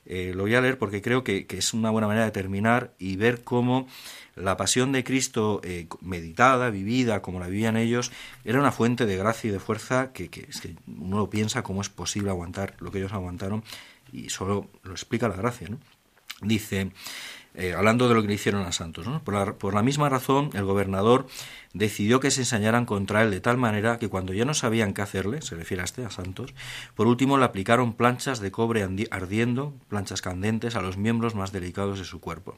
[0.05, 3.17] eh, lo voy a leer porque creo que, es una buena manera de terminar y
[3.17, 3.87] ver cómo
[4.35, 8.11] la pasión de Cristo eh, meditada, vivida, como la vivían ellos,
[8.43, 10.29] era una fuente de gracia y de fuerza que,
[10.87, 13.63] uno lo piensa cómo es posible aguantar lo que ellos aguantaron
[14.11, 15.69] y solo lo explica la gracia.
[15.69, 15.77] ¿no?
[16.41, 16.91] Dice,
[17.53, 19.07] eh, hablando de lo que le hicieron a Santos.
[19.23, 21.27] Por, la, misma razón, el gobernador
[21.73, 25.01] decidió que se ensañaran contra él de tal manera que cuando ya no sabían qué
[25.01, 26.53] hacerle, se refiere a este, a Santos,
[26.95, 31.99] por último le aplicaron planchas de cobre ardiendo, planchas candentes, a los miembros más delicados
[31.99, 32.57] de su cuerpo.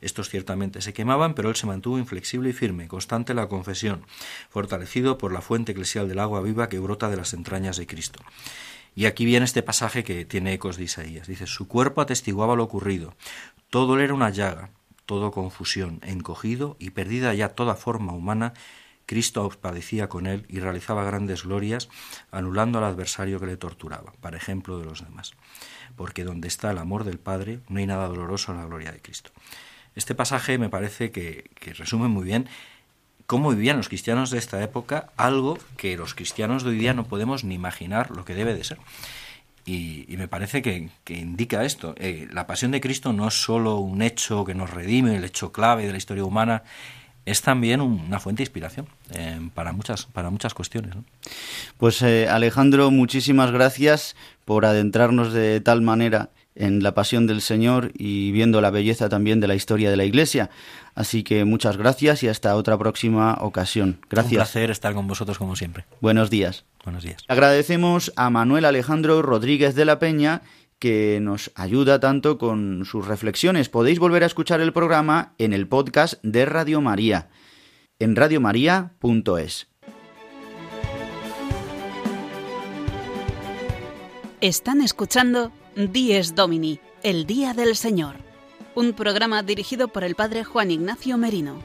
[0.00, 4.02] Estos ciertamente se quemaban, pero él se mantuvo inflexible y firme, constante la confesión,
[4.50, 8.20] fortalecido por la fuente eclesial del agua viva que brota de las entrañas de Cristo.
[8.98, 11.28] Y aquí viene este pasaje que tiene ecos de Isaías.
[11.28, 13.14] Dice, su cuerpo atestiguaba lo ocurrido,
[13.70, 14.70] todo era una llaga,
[15.06, 18.54] todo confusión, encogido y perdida ya toda forma humana,
[19.06, 21.88] Cristo padecía con él y realizaba grandes glorias,
[22.32, 25.34] anulando al adversario que le torturaba, para ejemplo de los demás.
[25.94, 29.00] Porque donde está el amor del Padre, no hay nada doloroso en la gloria de
[29.00, 29.30] Cristo.
[29.94, 32.48] Este pasaje me parece que, que resume muy bien
[33.26, 37.06] cómo vivían los cristianos de esta época, algo que los cristianos de hoy día no
[37.06, 38.78] podemos ni imaginar lo que debe de ser.
[39.66, 41.94] Y, me parece que, indica esto.
[41.98, 45.50] Eh, la pasión de Cristo no es solo un hecho que nos redime, el hecho
[45.50, 46.62] clave de la historia humana,
[47.24, 50.94] es también una fuente de inspiración eh, para, muchas, para muchas cuestiones.
[51.76, 54.14] Pues eh, Alejandro, muchísimas gracias
[54.44, 59.40] por adentrarnos de tal manera en la pasión del Señor y viendo la belleza también
[59.40, 60.50] de la historia de la Iglesia.
[60.94, 64.00] Así que muchas gracias y hasta otra próxima ocasión.
[64.08, 64.32] Gracias.
[64.32, 65.84] Un placer estar con vosotros como siempre.
[66.00, 66.64] Buenos días.
[66.84, 67.22] Buenos días.
[67.28, 70.42] Agradecemos a Manuel Alejandro Rodríguez de la Peña
[70.78, 73.68] que nos ayuda tanto con sus reflexiones.
[73.68, 77.28] Podéis volver a escuchar el programa en el podcast de Radio María,
[77.98, 79.68] en radiomaria.es.
[84.42, 88.14] Están escuchando Dies Domini, el Día del Señor,
[88.74, 91.62] un programa dirigido por el Padre Juan Ignacio Merino.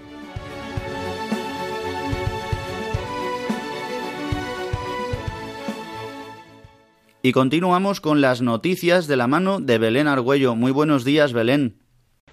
[7.22, 10.55] Y continuamos con las noticias de la mano de Belén Argüello.
[10.55, 11.78] Muy buenos días, Belén.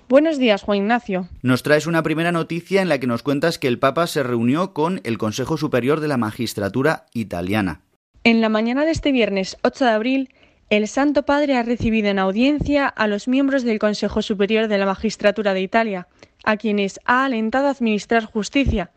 [0.08, 1.28] Buenos días, Juan Ignacio.
[1.42, 4.74] Nos traes una primera noticia en la que nos cuentas que el Papa se reunió
[4.74, 7.82] con el Consejo Superior de la Magistratura Italiana.
[8.24, 10.28] En la mañana de este viernes 8 de abril,
[10.70, 14.84] el Santo Padre ha recibido en audiencia a los miembros del Consejo Superior de la
[14.84, 16.08] Magistratura de Italia,
[16.44, 18.90] a quienes ha alentado a administrar justicia,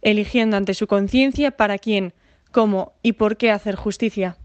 [0.00, 2.14] eligiendo ante su conciencia para quién,
[2.50, 4.36] cómo y por qué hacer justicia.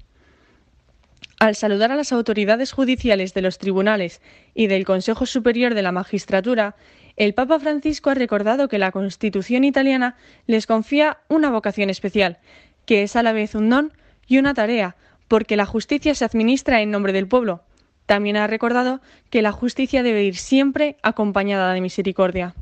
[1.40, 4.22] Al saludar a las autoridades judiciales de los tribunales
[4.54, 6.76] y del Consejo Superior de la Magistratura,
[7.16, 10.18] el Papa Francisco ha recordado que la Constitución italiana
[10.48, 12.40] les confía una vocación especial,
[12.86, 13.94] que es a la vez un don
[14.28, 14.96] y una tarea,
[15.28, 17.62] porque la justicia se administra en nombre del pueblo.
[18.06, 22.54] También ha recordado que la justicia debe ir siempre acompañada de misericordia.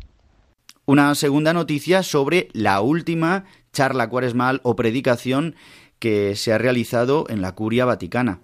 [0.86, 5.56] Una segunda noticia sobre la última charla cuaresmal o predicación
[6.00, 8.42] que se ha realizado en la Curia Vaticana.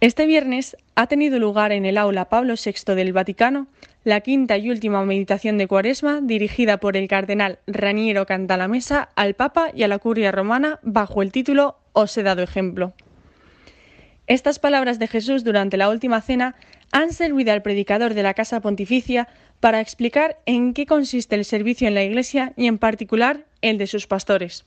[0.00, 3.68] Este viernes ha tenido lugar en el aula Pablo VI del Vaticano
[4.02, 9.70] la quinta y última meditación de Cuaresma dirigida por el cardenal Raniero Cantalamesa al Papa
[9.74, 12.94] y a la Curia Romana bajo el título Os he dado ejemplo.
[14.30, 16.54] Estas palabras de Jesús durante la última cena
[16.92, 19.26] han servido al predicador de la Casa Pontificia
[19.58, 23.88] para explicar en qué consiste el servicio en la Iglesia y en particular el de
[23.88, 24.64] sus pastores.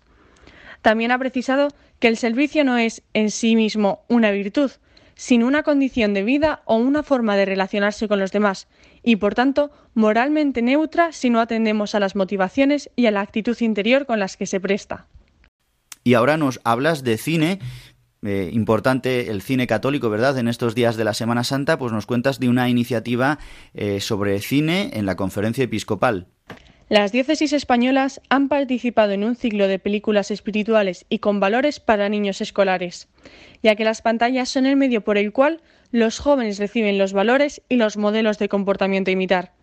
[0.81, 4.69] También ha precisado que el servicio no es en sí mismo una virtud,
[5.15, 8.67] sino una condición de vida o una forma de relacionarse con los demás,
[9.01, 13.55] y por tanto moralmente neutra si no atendemos a las motivaciones y a la actitud
[13.61, 15.07] interior con las que se presta.
[16.03, 17.59] Y ahora nos hablas de cine,
[18.23, 20.37] eh, importante el cine católico, ¿verdad?
[20.37, 23.39] En estos días de la Semana Santa, pues nos cuentas de una iniciativa
[23.73, 26.27] eh, sobre cine en la conferencia episcopal.
[26.89, 32.09] Las diócesis españolas han participado en un ciclo de películas espirituales y con valores para
[32.09, 33.07] niños escolares,
[33.63, 35.61] ya que las pantallas son el medio por el cual
[35.91, 39.53] los jóvenes reciben los valores y los modelos de comportamiento a imitar.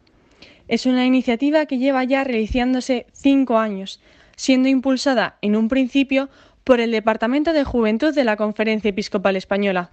[0.67, 4.01] Es una iniciativa que lleva ya realizándose cinco años,
[4.37, 6.31] siendo impulsada en un principio
[6.65, 9.91] por el Departamento de Juventud de la Conferencia Episcopal Española.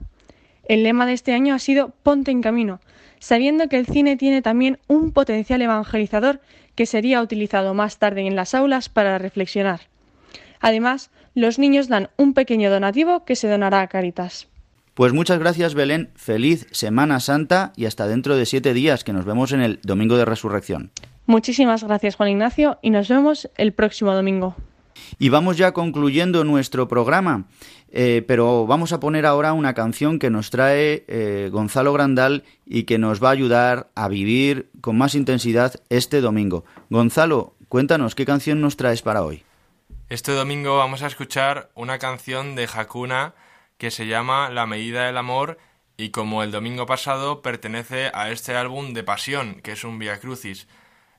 [0.67, 2.79] El lema de este año ha sido Ponte en camino,
[3.19, 6.41] sabiendo que el cine tiene también un potencial evangelizador
[6.75, 9.81] que sería utilizado más tarde en las aulas para reflexionar.
[10.59, 14.47] Además, los niños dan un pequeño donativo que se donará a Caritas.
[14.93, 19.25] Pues muchas gracias Belén, feliz Semana Santa y hasta dentro de siete días que nos
[19.25, 20.91] vemos en el Domingo de Resurrección.
[21.27, 24.55] Muchísimas gracias Juan Ignacio y nos vemos el próximo domingo.
[25.19, 27.45] Y vamos ya concluyendo nuestro programa,
[27.89, 32.83] eh, pero vamos a poner ahora una canción que nos trae eh, Gonzalo Grandal y
[32.83, 36.65] que nos va a ayudar a vivir con más intensidad este domingo.
[36.89, 39.43] Gonzalo, cuéntanos qué canción nos traes para hoy.
[40.09, 43.33] Este domingo vamos a escuchar una canción de Hakuna
[43.77, 45.57] que se llama La medida del amor
[45.97, 50.19] y como el domingo pasado pertenece a este álbum de Pasión, que es un Via
[50.19, 50.67] Crucis.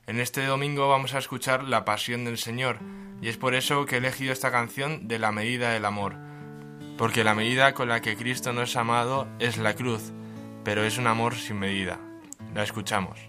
[0.09, 2.79] En este domingo vamos a escuchar La Pasión del Señor,
[3.21, 6.15] y es por eso que he elegido esta canción de La medida del amor,
[6.97, 10.11] porque la medida con la que Cristo nos ha amado es la cruz,
[10.63, 11.99] pero es un amor sin medida.
[12.55, 13.19] La escuchamos.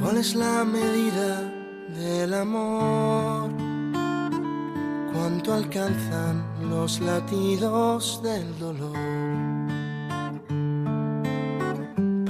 [0.00, 1.42] ¿Cuál es la medida
[1.88, 3.50] del amor?
[5.12, 9.59] ¿Cuánto alcanzan los latidos del dolor?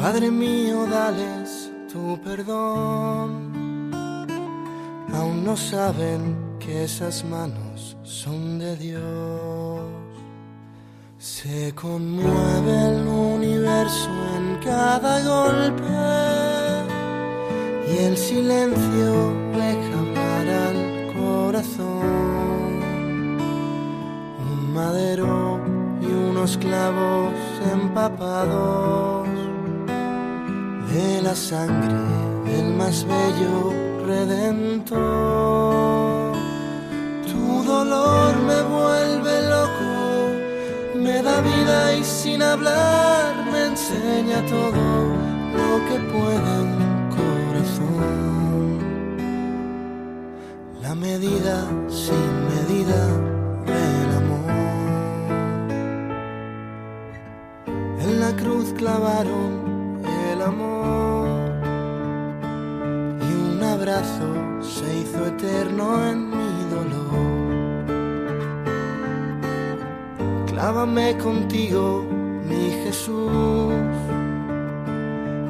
[0.00, 3.50] Padre mío, dales tu perdón.
[5.12, 9.82] Aún no saben que esas manos son de Dios.
[11.18, 15.84] Se conmueve el universo en cada golpe
[17.92, 20.80] y el silencio deja hablar al
[21.12, 22.70] corazón.
[24.50, 25.60] Un madero
[26.00, 27.34] y unos clavos
[27.70, 29.09] empapados
[30.92, 31.94] de la sangre
[32.44, 33.72] del más bello
[34.06, 34.98] redentor.
[37.30, 39.90] Tu dolor me vuelve loco,
[40.96, 45.14] me da vida y sin hablar me enseña todo
[45.58, 48.78] lo que puede un corazón.
[50.82, 53.06] La medida sin medida
[53.70, 54.50] del amor.
[58.00, 59.79] En la cruz clavaron
[60.42, 61.28] amor
[63.20, 64.28] y un abrazo
[64.60, 67.10] se hizo eterno en mi dolor.
[70.46, 72.04] Clávame contigo,
[72.48, 73.72] mi Jesús.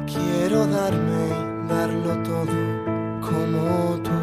[0.05, 2.55] Quiero darme y darlo todo
[3.21, 4.19] como tú.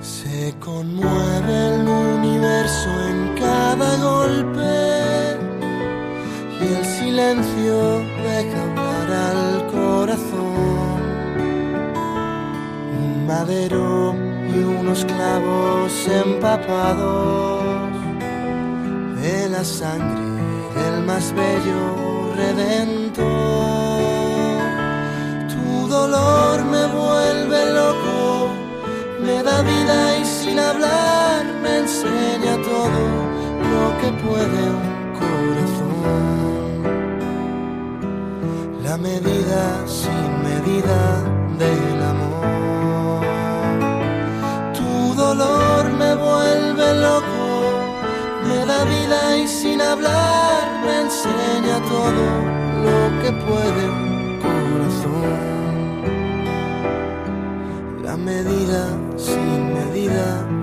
[0.00, 4.74] Se conmueve el universo en cada golpe
[6.60, 11.00] y el silencio deja hablar al corazón.
[13.00, 14.14] Un madero
[14.54, 17.62] y unos clavos empapados
[19.22, 20.26] de la sangre
[20.78, 21.82] del más bello
[22.42, 23.24] redentor.
[25.52, 28.48] Tu dolor me vuelve loco,
[29.26, 33.02] me da vida y sin hablar me enseña todo
[33.72, 36.53] lo que puede un corazón.
[38.94, 41.00] La medida sin medida
[41.58, 43.26] del amor.
[44.72, 47.72] Tu dolor me vuelve loco,
[48.46, 52.24] me da vida y sin hablar me enseña todo
[52.86, 55.64] lo que puede un corazón
[58.16, 60.53] medida sin medida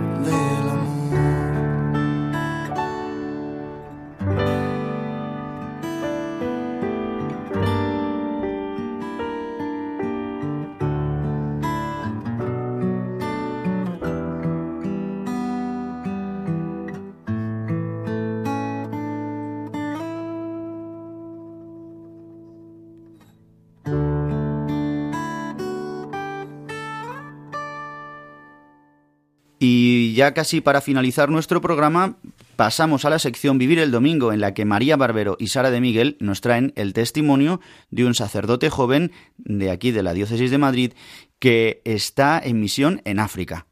[30.22, 32.16] ya casi para finalizar nuestro programa,
[32.56, 35.82] pasamos a la sección Vivir el Domingo, en la que María Barbero y Sara de
[35.82, 37.60] Miguel nos traen el testimonio
[37.90, 40.94] de un sacerdote joven de aquí de la Diócesis de Madrid
[41.40, 43.66] que está en misión en África.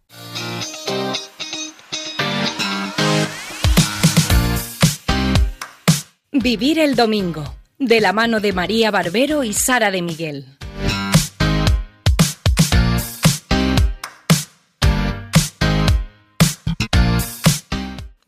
[6.31, 7.43] Vivir el Domingo,
[7.77, 10.58] de la mano de María Barbero y Sara de Miguel.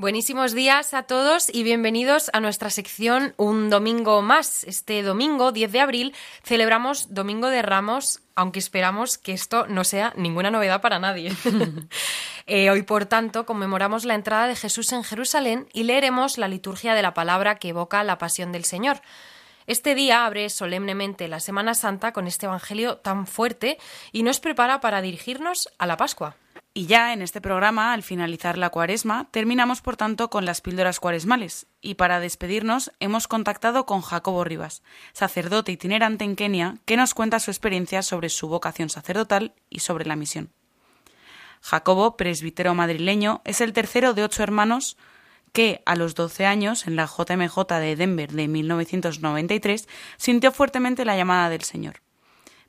[0.02, 4.64] Buenísimos días a todos y bienvenidos a nuestra sección Un Domingo más.
[4.64, 10.12] Este domingo, 10 de abril, celebramos Domingo de Ramos, aunque esperamos que esto no sea
[10.18, 11.32] ninguna novedad para nadie.
[12.48, 16.96] Eh, hoy, por tanto, conmemoramos la entrada de Jesús en Jerusalén y leeremos la liturgia
[16.96, 19.02] de la palabra que evoca la pasión del Señor.
[19.68, 23.78] Este día abre solemnemente la Semana Santa con este Evangelio tan fuerte
[24.12, 26.36] y nos prepara para dirigirnos a la Pascua.
[26.74, 31.02] Y ya en este programa, al finalizar la cuaresma, terminamos por tanto con las píldoras
[31.02, 31.68] cuaresmales.
[31.82, 37.42] Y para despedirnos hemos contactado con Jacobo Rivas, sacerdote itinerante en Kenia, que nos cuenta
[37.42, 40.54] su experiencia sobre su vocación sacerdotal y sobre la misión.
[41.60, 44.96] Jacobo, presbítero madrileño, es el tercero de ocho hermanos
[45.52, 51.18] que, a los 12 años, en la JMJ de Denver de 1993, sintió fuertemente la
[51.18, 52.02] llamada del Señor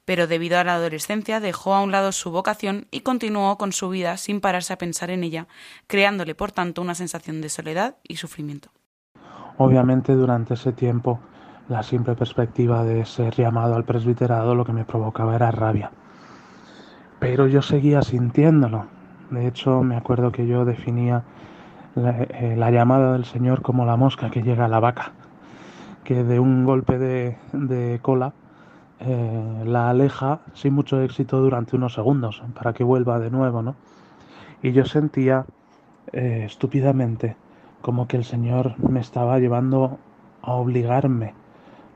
[0.05, 3.89] pero debido a la adolescencia dejó a un lado su vocación y continuó con su
[3.89, 5.47] vida sin pararse a pensar en ella,
[5.87, 8.71] creándole por tanto una sensación de soledad y sufrimiento.
[9.59, 11.21] Obviamente durante ese tiempo
[11.69, 15.91] la simple perspectiva de ser llamado al presbiterado lo que me provocaba era rabia.
[17.19, 18.87] Pero yo seguía sintiéndolo.
[19.31, 21.23] De hecho, me acuerdo que yo definía
[21.95, 25.13] la, eh, llamada del Señor como la mosca que llega a la vaca,
[26.05, 28.35] que de un golpe de, de cola
[29.05, 33.75] eh, la aleja sin mucho éxito durante unos segundos para que vuelva de nuevo, ¿no?
[34.63, 35.45] Y yo sentía
[36.13, 37.37] eh, estúpidamente
[37.81, 39.99] como que el Señor me estaba llevando
[40.43, 41.35] a obligarme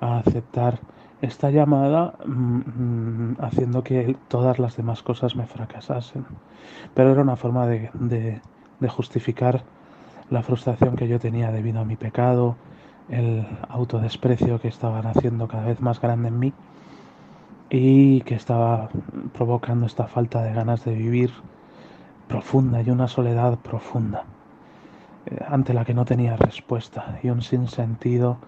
[0.01, 0.81] a aceptar
[1.23, 6.27] esta llamada mm, mm, haciendo que todas las demás cosas me fracasasen.
[6.95, 8.41] Pero era una forma de,
[8.81, 9.63] de justificar
[10.29, 12.57] la frustración que yo tenía debido a mi pecado,
[13.09, 16.53] el autodesprecio que estaban haciendo cada vez más grande en mí
[17.71, 18.89] y que estaba
[19.33, 21.33] provocando esta falta de ganas de vivir
[22.29, 24.25] profunda y una soledad profunda
[25.27, 28.39] eh, ante la que no tenía respuesta y un sinsentido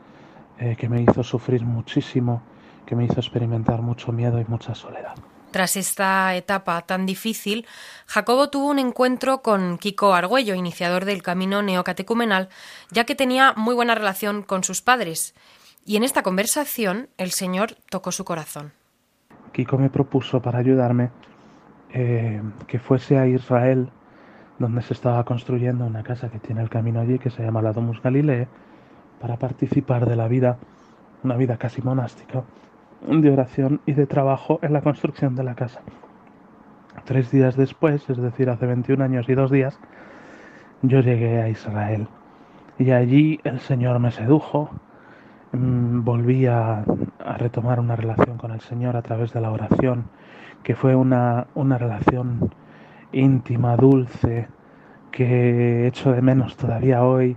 [0.59, 2.43] eh, que me hizo sufrir muchísimo,
[2.87, 5.15] que me hizo experimentar mucho miedo y mucha soledad.
[5.51, 7.67] Tras esta etapa tan difícil,
[8.07, 12.51] Jacobo tuvo un encuentro con Kiko Argüello, iniciador del camino neocatecumenal,
[12.91, 15.35] ya que tenía muy buena relación con sus padres.
[15.87, 18.73] Y en esta conversación el Señor tocó su corazón.
[19.53, 21.11] Kiko me propuso para ayudarme
[21.93, 23.89] eh, que fuese a Israel,
[24.59, 27.73] donde se estaba construyendo una casa que tiene el camino allí, que se llama la
[27.73, 28.47] Domus Galilee,
[29.21, 30.59] para participar de la vida,
[31.23, 32.45] una vida casi monástica,
[33.07, 35.81] de oración y de trabajo en la construcción de la casa.
[37.05, 39.79] Tres días después, es decir, hace 21 años y dos días,
[40.83, 42.09] yo llegué a Israel.
[42.79, 44.71] Y allí el Señor me sedujo,
[45.53, 46.85] volví a,
[47.39, 50.05] retomar una relación con el Señor a través de la oración,
[50.63, 52.53] que fue una, una relación
[53.13, 54.49] íntima, dulce,
[55.11, 57.37] que echo de menos todavía hoy.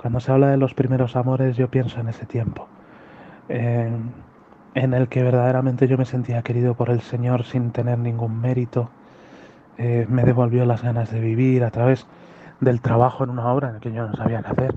[0.00, 2.68] Cuando se habla de los primeros amores, yo pienso en ese tiempo,
[3.48, 4.12] en
[4.74, 8.90] el que verdaderamente yo me sentía querido por el Señor sin tener ningún mérito.
[9.78, 12.06] Eh, me devolvió las ganas de vivir a través
[12.60, 14.74] del trabajo en una obra en la que yo no sabía qué hacer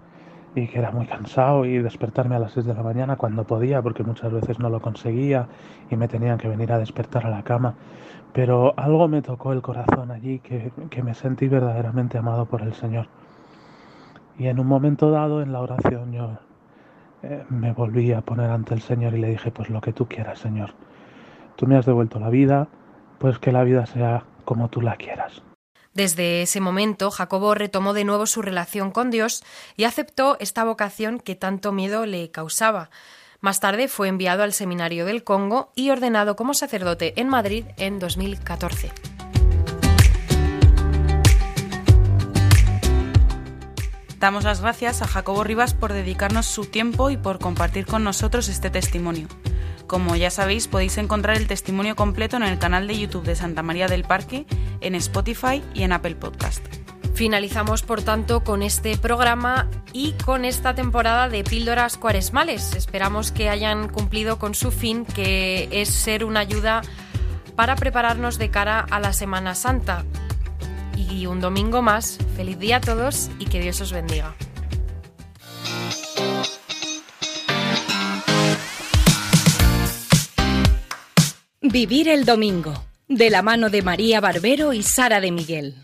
[0.57, 3.81] y que era muy cansado y despertarme a las 6 de la mañana cuando podía,
[3.81, 5.47] porque muchas veces no lo conseguía
[5.89, 7.75] y me tenían que venir a despertar a la cama.
[8.33, 12.73] Pero algo me tocó el corazón allí que, que me sentí verdaderamente amado por el
[12.73, 13.07] Señor.
[14.39, 16.39] Y en un momento dado en la oración yo
[17.23, 20.07] eh, me volví a poner ante el Señor y le dije, pues lo que tú
[20.07, 20.71] quieras, Señor.
[21.55, 22.67] Tú me has devuelto la vida,
[23.19, 25.43] pues que la vida sea como tú la quieras.
[25.97, 29.43] Desde ese momento, Jacobo retomó de nuevo su relación con Dios
[29.75, 32.91] y aceptó esta vocación que tanto miedo le causaba.
[33.41, 37.97] Más tarde fue enviado al Seminario del Congo y ordenado como sacerdote en Madrid en
[37.97, 38.91] 2014.
[44.19, 48.49] Damos las gracias a Jacobo Rivas por dedicarnos su tiempo y por compartir con nosotros
[48.49, 49.27] este testimonio.
[49.87, 53.63] Como ya sabéis, podéis encontrar el testimonio completo en el canal de YouTube de Santa
[53.63, 54.45] María del Parque,
[54.81, 56.65] en Spotify y en Apple Podcast.
[57.13, 62.75] Finalizamos, por tanto, con este programa y con esta temporada de píldoras cuaresmales.
[62.75, 66.81] Esperamos que hayan cumplido con su fin, que es ser una ayuda
[67.55, 70.03] para prepararnos de cara a la Semana Santa.
[70.95, 74.35] Y un domingo más, feliz día a todos y que Dios os bendiga.
[81.69, 82.73] Vivir el domingo,
[83.09, 85.75] de la mano de María Barbero y Sara de Miguel.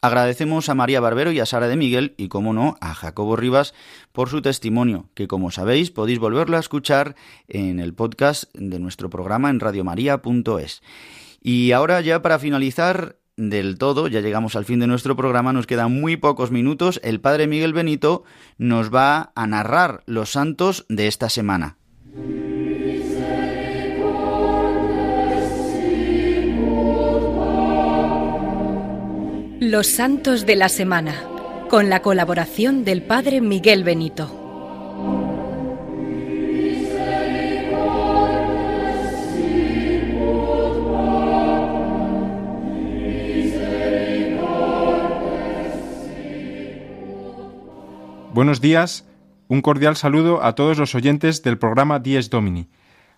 [0.00, 3.74] Agradecemos a María Barbero y a Sara de Miguel y, como no, a Jacobo Rivas
[4.12, 7.16] por su testimonio, que como sabéis podéis volverlo a escuchar
[7.48, 10.82] en el podcast de nuestro programa en radiomaria.es.
[11.42, 15.66] Y ahora ya para finalizar del todo, ya llegamos al fin de nuestro programa, nos
[15.66, 18.24] quedan muy pocos minutos, el Padre Miguel Benito
[18.58, 21.76] nos va a narrar los santos de esta semana.
[29.60, 31.14] Los Santos de la Semana,
[31.68, 34.39] con la colaboración del Padre Miguel Benito.
[48.40, 49.04] Buenos días,
[49.48, 52.68] un cordial saludo a todos los oyentes del programa Dies Domini.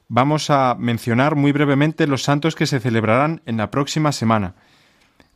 [0.09, 4.57] Vamos a mencionar muy brevemente los santos que se celebrarán en la próxima semana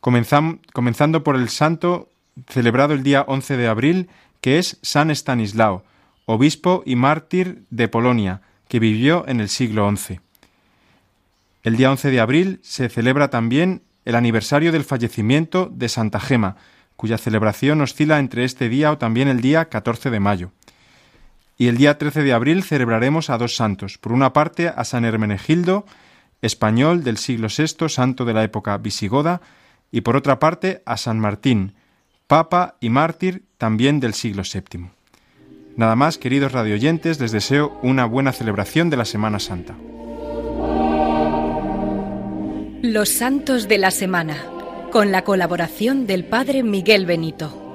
[0.01, 2.09] comenzando por el santo
[2.49, 4.09] celebrado el día 11 de abril,
[4.41, 5.85] que es San Estanislao,
[6.25, 10.19] obispo y mártir de Polonia, que vivió en el siglo XI.
[11.63, 16.57] El día 11 de abril se celebra también el aniversario del fallecimiento de Santa Gema,
[16.97, 20.53] cuya celebración oscila entre este día o también el día 14 de mayo.
[21.59, 23.99] Y el día 13 de abril celebraremos a dos santos.
[23.99, 25.87] Por una parte, a San Hermenegildo,
[26.43, 29.41] español del siglo VI, santo de la época visigoda,
[29.91, 31.75] y por otra parte a San Martín,
[32.27, 34.89] Papa y mártir también del siglo VII.
[35.77, 39.77] Nada más, queridos radioyentes, les deseo una buena celebración de la Semana Santa.
[42.83, 44.37] Los Santos de la Semana,
[44.97, 47.66] con la colaboración del Padre Miguel Benito.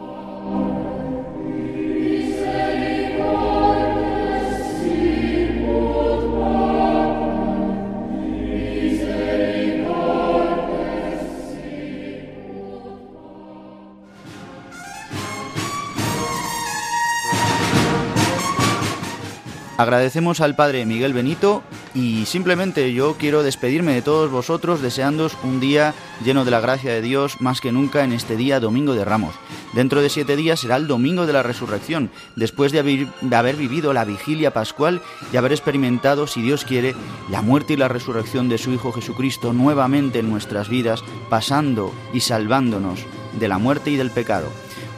[19.82, 21.64] Agradecemos al Padre Miguel Benito
[21.96, 26.94] y simplemente yo quiero despedirme de todos vosotros deseándos un día lleno de la gracia
[26.94, 29.34] de Dios más que nunca en este día Domingo de Ramos.
[29.74, 33.56] Dentro de siete días será el Domingo de la Resurrección, después de haber, de haber
[33.56, 35.02] vivido la vigilia pascual
[35.34, 36.94] y haber experimentado, si Dios quiere,
[37.32, 42.20] la muerte y la resurrección de su Hijo Jesucristo nuevamente en nuestras vidas, pasando y
[42.20, 43.00] salvándonos
[43.40, 44.48] de la muerte y del pecado.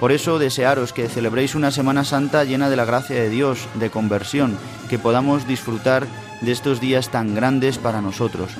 [0.03, 3.89] Por eso desearos que celebréis una Semana Santa llena de la gracia de Dios, de
[3.89, 4.57] conversión,
[4.89, 6.07] que podamos disfrutar
[6.41, 8.51] de estos días tan grandes para nosotros.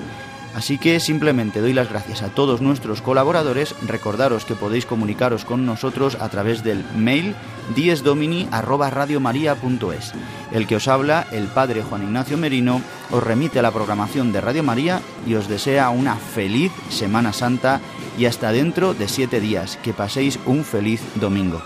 [0.56, 5.66] Así que simplemente doy las gracias a todos nuestros colaboradores, recordaros que podéis comunicaros con
[5.66, 7.36] nosotros a través del mail
[7.76, 10.14] diesdomini@radiomaria.es.
[10.54, 12.82] El que os habla, el padre Juan Ignacio Merino,
[13.12, 17.82] os remite a la programación de Radio María y os desea una feliz Semana Santa
[18.18, 19.78] y hasta dentro de siete días.
[19.84, 21.62] Que paséis un feliz domingo.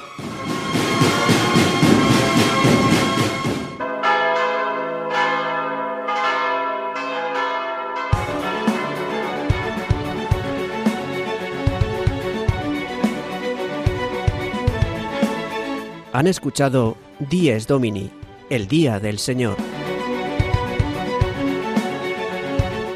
[16.18, 18.10] Han escuchado Dies Domini,
[18.50, 19.56] el Día del Señor,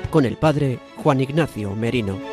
[0.10, 2.31] con el Padre Juan Ignacio Merino.